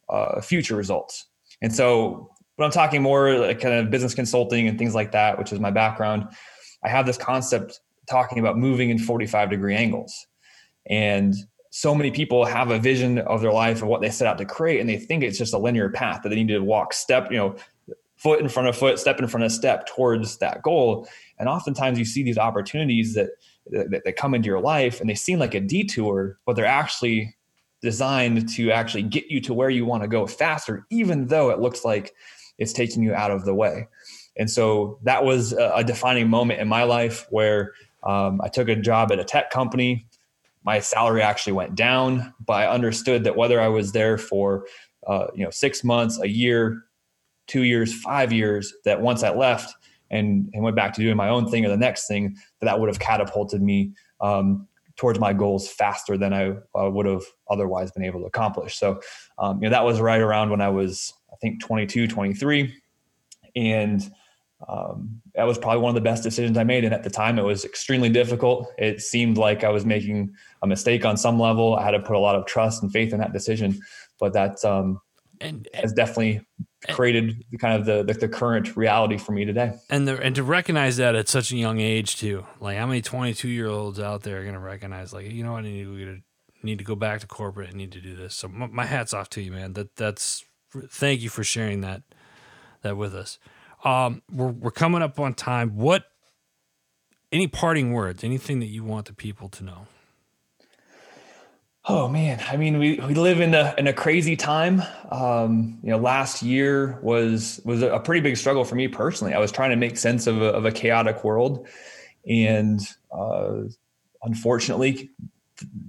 uh, 0.09 0.40
future 0.40 0.77
results. 0.77 1.27
And 1.62 1.75
so, 1.75 2.31
when 2.57 2.66
I'm 2.66 2.73
talking 2.73 3.03
more 3.03 3.38
like 3.38 3.61
kind 3.61 3.75
of 3.75 3.90
business 3.90 4.14
consulting 4.14 4.66
and 4.66 4.79
things 4.79 4.95
like 4.95 5.12
that, 5.12 5.38
which 5.38 5.53
is 5.53 5.61
my 5.61 5.71
background, 5.71 6.27
I 6.83 6.88
have 6.88 7.07
this 7.07 7.19
concept 7.19 7.81
talking 8.09 8.38
about 8.38 8.57
moving 8.57 8.90
in 8.90 8.99
45 8.99 9.51
degree 9.51 9.75
angles. 9.75 10.27
And 10.88 11.35
so 11.71 11.95
many 11.95 12.11
people 12.11 12.45
have 12.45 12.71
a 12.71 12.79
vision 12.79 13.19
of 13.19 13.41
their 13.41 13.53
life 13.53 13.81
and 13.81 13.91
what 13.91 14.01
they 14.01 14.11
set 14.11 14.27
out 14.27 14.39
to 14.39 14.45
create 14.45 14.81
and 14.81 14.89
they 14.89 14.97
think 14.97 15.23
it's 15.23 15.39
just 15.39 15.55
a 15.55 15.59
linear 15.59 15.91
path 15.91 16.23
that 16.23 16.29
they 16.29 16.37
need 16.37 16.49
to 16.49 16.61
walk 16.61 16.93
step 16.93 17.31
you 17.31 17.37
know 17.37 17.57
foot 18.17 18.41
in 18.41 18.49
front 18.49 18.69
of 18.69 18.77
foot 18.77 18.99
step 18.99 19.21
in 19.21 19.29
front 19.29 19.45
of 19.45 19.53
step 19.53 19.87
towards 19.87 20.39
that 20.39 20.63
goal. 20.63 21.07
And 21.39 21.49
oftentimes 21.49 21.99
you 21.99 22.05
see 22.05 22.23
these 22.23 22.39
opportunities 22.39 23.15
that, 23.15 23.31
that, 23.71 24.03
that 24.05 24.17
come 24.17 24.35
into 24.35 24.47
your 24.47 24.61
life 24.61 25.01
and 25.01 25.09
they 25.09 25.15
seem 25.15 25.39
like 25.39 25.55
a 25.55 25.61
detour 25.61 26.39
but 26.47 26.57
they're 26.57 26.65
actually 26.65 27.37
designed 27.83 28.49
to 28.49 28.71
actually 28.71 29.03
get 29.03 29.27
you 29.31 29.41
to 29.43 29.53
where 29.53 29.71
you 29.71 29.85
want 29.85 30.03
to 30.03 30.09
go 30.09 30.27
faster 30.27 30.87
even 30.91 31.27
though 31.27 31.51
it 31.51 31.61
looks 31.61 31.85
like 31.85 32.15
it's 32.59 32.73
taking 32.73 33.03
you 33.03 33.15
out 33.15 33.31
of 33.31 33.45
the 33.45 33.55
way. 33.55 33.87
And 34.39 34.51
so 34.51 34.99
that 35.03 35.25
was 35.25 35.53
a, 35.53 35.85
defining 35.85 36.29
moment 36.29 36.61
in 36.61 36.69
my 36.69 36.85
life 36.85 37.27
where 37.31 37.73
um, 38.03 38.41
i 38.43 38.49
took 38.49 38.69
a 38.69 38.77
job 38.77 39.11
at 39.13 39.19
a 39.19 39.25
tech 39.25 39.51
company 39.51 40.07
my 40.67 40.81
salary 40.81 41.23
actually 41.23 41.53
went 41.53 41.77
down, 41.77 42.35
but 42.45 42.55
I 42.55 42.67
understood 42.69 43.23
that 43.25 43.37
whether 43.37 43.61
I 43.61 43.69
was 43.69 43.93
there 43.93 44.19
for 44.19 44.67
uh, 45.07 45.29
you 45.35 45.45
know 45.45 45.51
six 45.51 45.85
months, 45.85 46.21
a 46.21 46.29
year, 46.29 46.83
two 47.47 47.63
years, 47.63 47.95
five 47.95 48.33
years, 48.33 48.75
that 48.85 49.01
once 49.01 49.23
I 49.23 49.31
left 49.31 49.73
and, 50.11 50.51
and 50.53 50.65
went 50.65 50.75
back 50.75 50.93
to 50.95 51.01
doing 51.01 51.17
my 51.17 51.29
own 51.29 51.49
thing 51.49 51.65
or 51.65 51.69
the 51.69 51.77
next 51.77 52.09
thing, 52.09 52.35
that 52.61 52.67
that 52.67 52.81
would 52.81 52.89
have 52.89 52.99
catapulted 52.99 53.63
me 53.63 53.93
um, 54.21 54.67
towards 54.97 55.21
my 55.21 55.33
goals 55.33 55.69
faster 55.69 56.19
than 56.19 56.33
I 56.33 56.57
uh, 56.75 56.91
would 56.91 57.07
have 57.07 57.23
otherwise 57.49 57.93
been 57.93 58.05
able 58.05 58.21
to 58.21 58.27
accomplish. 58.27 58.77
So, 58.77 59.01
um, 59.39 59.63
you 59.63 59.69
know, 59.69 59.71
that 59.71 59.85
was 59.85 60.01
right 60.01 60.21
around 60.21 60.51
when 60.51 60.61
I 60.61 60.69
was, 60.69 61.15
I 61.33 61.37
think, 61.37 61.63
22, 61.63 62.09
23. 62.09 62.75
And 63.55 64.11
um, 64.69 65.21
that 65.35 65.45
was 65.45 65.59
probably 65.59 65.83
one 65.83 65.90
of 65.90 65.95
the 65.95 66.09
best 66.09 66.23
decisions 66.23 66.57
I 66.57 66.64
made. 66.64 66.85
And 66.85 66.95
at 66.95 67.03
the 67.03 67.11
time, 67.11 67.38
it 67.38 67.42
was 67.42 67.64
extremely 67.64 68.09
difficult. 68.09 68.73
It 68.79 69.03
seemed 69.03 69.37
like 69.37 69.64
I 69.64 69.69
was 69.69 69.85
making 69.85 70.35
a 70.62 70.66
mistake 70.66 71.05
on 71.05 71.16
some 71.16 71.38
level. 71.38 71.77
I 71.77 71.85
had 71.85 71.90
to 71.92 72.01
put 72.01 72.16
a 72.16 72.19
lot 72.19 72.37
of 72.37 72.47
trust 72.47 72.83
and 72.83 72.90
faith 72.90 73.12
in 73.12 73.21
that 73.21 73.33
decision, 73.33 73.79
but 74.19 74.33
that 74.33 74.64
um, 74.64 75.01
and, 75.40 75.69
has 75.75 75.92
definitely 75.92 76.40
created 76.88 77.45
kind 77.59 77.79
of 77.79 77.87
the, 77.87 78.03
the, 78.03 78.19
the 78.19 78.29
current 78.29 78.77
reality 78.77 79.19
for 79.19 79.33
me 79.33 79.45
today. 79.45 79.75
And 79.90 80.07
the, 80.09 80.19
and 80.21 80.35
to 80.37 80.42
recognize 80.42 80.97
that 80.99 81.14
at 81.14 81.29
such 81.29 81.53
a 81.53 81.57
young 81.57 81.81
age 81.81 82.16
too, 82.16 82.47
like 82.61 82.79
how 82.79 82.87
many 82.87 83.03
22 83.03 83.49
year 83.49 83.69
olds 83.69 84.01
out 84.01 84.23
there 84.23 84.40
are 84.40 84.42
going 84.42 84.55
to 84.55 84.61
recognize 84.61 85.12
like, 85.12 85.31
you 85.31 85.45
know 85.45 85.53
what, 85.53 85.64
I 85.64 85.69
need 85.69 85.85
to, 85.85 86.19
need 86.62 86.79
to 86.79 86.85
go 86.85 86.95
back 86.95 87.21
to 87.21 87.27
corporate 87.27 87.69
and 87.69 87.77
need 87.77 87.92
to 87.92 88.01
do 88.01 88.16
this. 88.16 88.35
So 88.35 88.49
my, 88.49 88.66
my 88.66 88.87
hat's 88.87 89.12
off 89.12 89.29
to 89.31 89.42
you, 89.42 89.53
man. 89.53 89.75
That 89.75 89.97
that's, 89.97 90.45
thank 90.88 91.21
you 91.21 91.29
for 91.29 91.45
sharing 91.45 91.81
that, 91.83 92.03
that 92.83 92.97
with 92.97 93.14
us. 93.14 93.38
Um, 93.87 94.20
we're, 94.33 94.49
we're 94.49 94.70
coming 94.72 95.01
up 95.01 95.20
on 95.20 95.33
time. 95.33 95.77
What, 95.77 96.07
any 97.31 97.46
parting 97.46 97.92
words, 97.92 98.25
anything 98.25 98.59
that 98.59 98.66
you 98.66 98.83
want 98.83 99.07
the 99.07 99.12
people 99.12 99.49
to 99.51 99.64
know? 99.64 99.87
Oh 101.88 102.09
man, 102.09 102.42
I 102.49 102.57
mean, 102.57 102.79
we, 102.79 102.99
we 102.99 103.14
live 103.14 103.40
in 103.40 103.55
a 103.55 103.72
in 103.79 103.87
a 103.87 103.92
crazy 103.92 104.35
time. 104.35 104.83
Um, 105.12 105.79
you 105.85 105.90
know, 105.90 105.99
last 105.99 106.42
year 106.42 106.99
was 107.01 107.61
was 107.64 107.81
a 107.81 108.01
pretty 108.01 108.20
big 108.20 108.37
struggle 108.37 108.64
for 108.64 108.75
me 108.75 108.88
personally. 108.88 109.35
I 109.35 109.38
was 109.38 109.53
trying 109.53 109.70
to 109.70 109.77
make 109.77 109.96
sense 109.96 110.27
of 110.27 110.42
a, 110.42 110.46
of 110.46 110.64
a 110.64 110.72
chaotic 110.72 111.22
world, 111.22 111.68
and 112.29 112.81
uh, 113.12 113.59
unfortunately, 114.25 115.12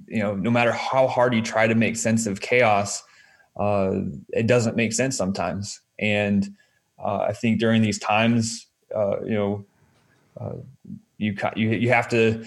you 0.07 0.19
know, 0.19 0.35
no 0.35 0.51
matter 0.51 0.71
how 0.71 1.07
hard 1.07 1.33
you 1.33 1.41
try 1.41 1.65
to 1.65 1.73
make 1.73 1.95
sense 1.95 2.27
of 2.27 2.41
chaos, 2.41 3.01
uh, 3.59 4.01
it 4.29 4.45
doesn't 4.45 4.75
make 4.75 4.93
sense 4.93 5.17
sometimes. 5.17 5.81
And 5.97 6.47
uh, 6.99 7.25
I 7.27 7.33
think 7.33 7.59
during 7.59 7.81
these 7.81 7.99
times, 7.99 8.67
uh, 8.95 9.21
you 9.23 9.33
know, 9.33 9.65
uh, 10.39 10.53
you 11.17 11.35
you 11.55 11.69
you 11.69 11.89
have 11.89 12.07
to 12.09 12.45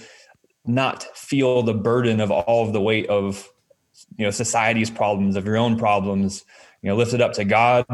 not 0.67 1.05
feel 1.17 1.63
the 1.63 1.75
burden 1.75 2.21
of 2.21 2.31
all 2.31 2.67
of 2.67 2.73
the 2.73 2.81
weight 2.81 3.09
of 3.09 3.49
you 4.17 4.25
know 4.25 4.31
society's 4.31 4.91
problems, 4.91 5.37
of 5.37 5.45
your 5.45 5.57
own 5.57 5.79
problems. 5.79 6.45
You 6.83 6.91
know, 6.91 6.97
lift 6.97 7.13
it 7.13 7.21
up 7.21 7.33
to 7.35 7.45
God 7.45 7.87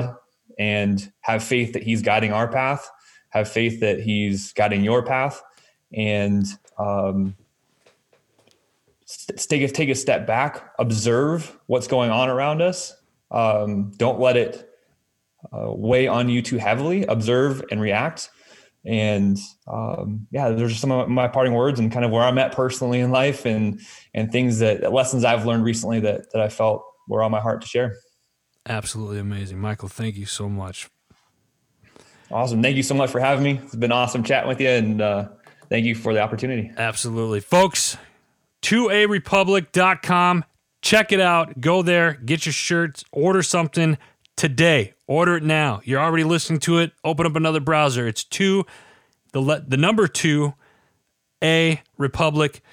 and 0.58 1.12
have 1.20 1.42
faith 1.42 1.72
that 1.72 1.82
He's 1.82 2.02
guiding 2.02 2.32
our 2.32 2.48
path. 2.48 2.88
Have 3.30 3.48
faith 3.48 3.80
that 3.80 4.00
He's 4.00 4.52
guiding 4.52 4.84
your 4.84 5.02
path, 5.02 5.42
and 5.92 6.46
um, 6.78 7.34
take 9.06 9.62
a, 9.62 9.68
take 9.68 9.88
a 9.88 9.94
step 9.94 10.26
back, 10.26 10.72
observe 10.78 11.58
what's 11.66 11.86
going 11.86 12.10
on 12.10 12.28
around 12.28 12.62
us. 12.62 12.96
Um, 13.30 13.92
don't 13.96 14.20
let 14.20 14.36
it 14.36 14.70
uh, 15.52 15.72
weigh 15.72 16.06
on 16.06 16.28
you 16.28 16.42
too 16.42 16.59
heavily. 16.59 17.04
Observe 17.04 17.62
and 17.70 17.80
react. 17.80 18.30
And 18.85 19.37
um, 19.66 20.28
yeah, 20.30 20.50
those 20.50 20.72
are 20.72 20.76
some 20.76 20.92
of 20.92 21.09
my 21.09 21.26
parting 21.26 21.54
words 21.54 21.80
and 21.80 21.90
kind 21.90 22.04
of 22.04 22.12
where 22.12 22.22
I'm 22.22 22.38
at 22.38 22.52
personally 22.52 23.00
in 23.00 23.11
life 23.11 23.44
and 23.44 23.80
and 24.14 24.30
things 24.30 24.61
that 24.61 24.92
lessons 24.92 25.24
I've 25.24 25.44
learned 25.44 25.64
recently 25.64 26.00
that 26.00 26.32
that 26.32 26.40
I 26.40 26.48
felt 26.48 26.85
were 27.09 27.22
on 27.22 27.32
my 27.32 27.40
heart 27.40 27.62
to 27.62 27.66
share. 27.66 27.96
Absolutely 28.68 29.18
amazing, 29.18 29.59
Michael. 29.59 29.88
Thank 29.88 30.16
you 30.16 30.26
so 30.26 30.48
much. 30.48 30.88
Awesome. 32.30 32.62
Thank 32.62 32.76
you 32.76 32.82
so 32.82 32.94
much 32.94 33.11
for 33.11 33.20
having 33.20 33.44
me. 33.44 33.61
It's 33.64 33.76
been 33.76 33.92
awesome 33.92 34.24
chatting 34.24 34.48
with 34.48 34.61
you, 34.61 34.68
and 34.68 35.00
uh, 35.00 35.28
thank 35.68 35.85
you 35.85 35.94
for 35.94 36.12
the 36.12 36.20
opportunity. 36.20 36.72
Absolutely, 36.76 37.40
folks. 37.40 37.96
2arepublic.com. 38.62 40.44
Check 40.82 41.12
it 41.12 41.20
out. 41.20 41.61
Go 41.61 41.82
there, 41.82 42.14
get 42.14 42.46
your 42.46 42.52
shirts, 42.52 43.04
order 43.12 43.42
something 43.42 43.98
today. 44.37 44.94
Order 45.07 45.37
it 45.37 45.42
now. 45.42 45.81
You're 45.85 46.01
already 46.01 46.25
listening 46.25 46.61
to 46.61 46.79
it. 46.79 46.92
Open 47.05 47.27
up 47.27 47.37
another 47.37 47.61
browser. 47.61 48.07
It's 48.07 48.25
two, 48.25 48.64
the 49.33 49.40
le- 49.40 49.61
the 49.61 49.77
number 49.77 50.07
two, 50.09 50.55
a 51.42 51.83
republic.com. 51.99 52.66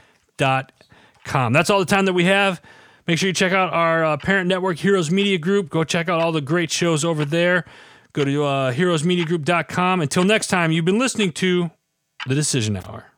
That's 1.54 1.70
all 1.70 1.80
the 1.80 1.86
time 1.86 2.06
that 2.06 2.14
we 2.14 2.26
have. 2.26 2.62
Make 3.08 3.20
sure 3.20 3.28
you 3.28 3.34
check 3.34 3.52
out 3.52 3.74
our 3.74 4.04
uh, 4.06 4.18
parent 4.18 4.48
network, 4.48 4.78
Heroes 4.78 5.12
Media 5.12 5.38
Group. 5.38 5.70
Go 5.70 5.84
check 5.84 6.08
out 6.08 6.22
all 6.22 6.32
the 6.32 6.42
great 6.42 6.72
shows 6.72 7.04
over 7.04 7.26
there. 7.26 7.66
Go 8.14 8.24
to 8.24 8.44
uh, 8.44 8.72
heroesmediagroup.com. 8.74 10.02
Until 10.02 10.24
next 10.24 10.48
time, 10.48 10.72
you've 10.72 10.86
been 10.86 11.00
listening 11.00 11.32
to 11.34 11.72
The 12.28 12.36
Decision 12.36 12.78
Hour. 12.78 13.13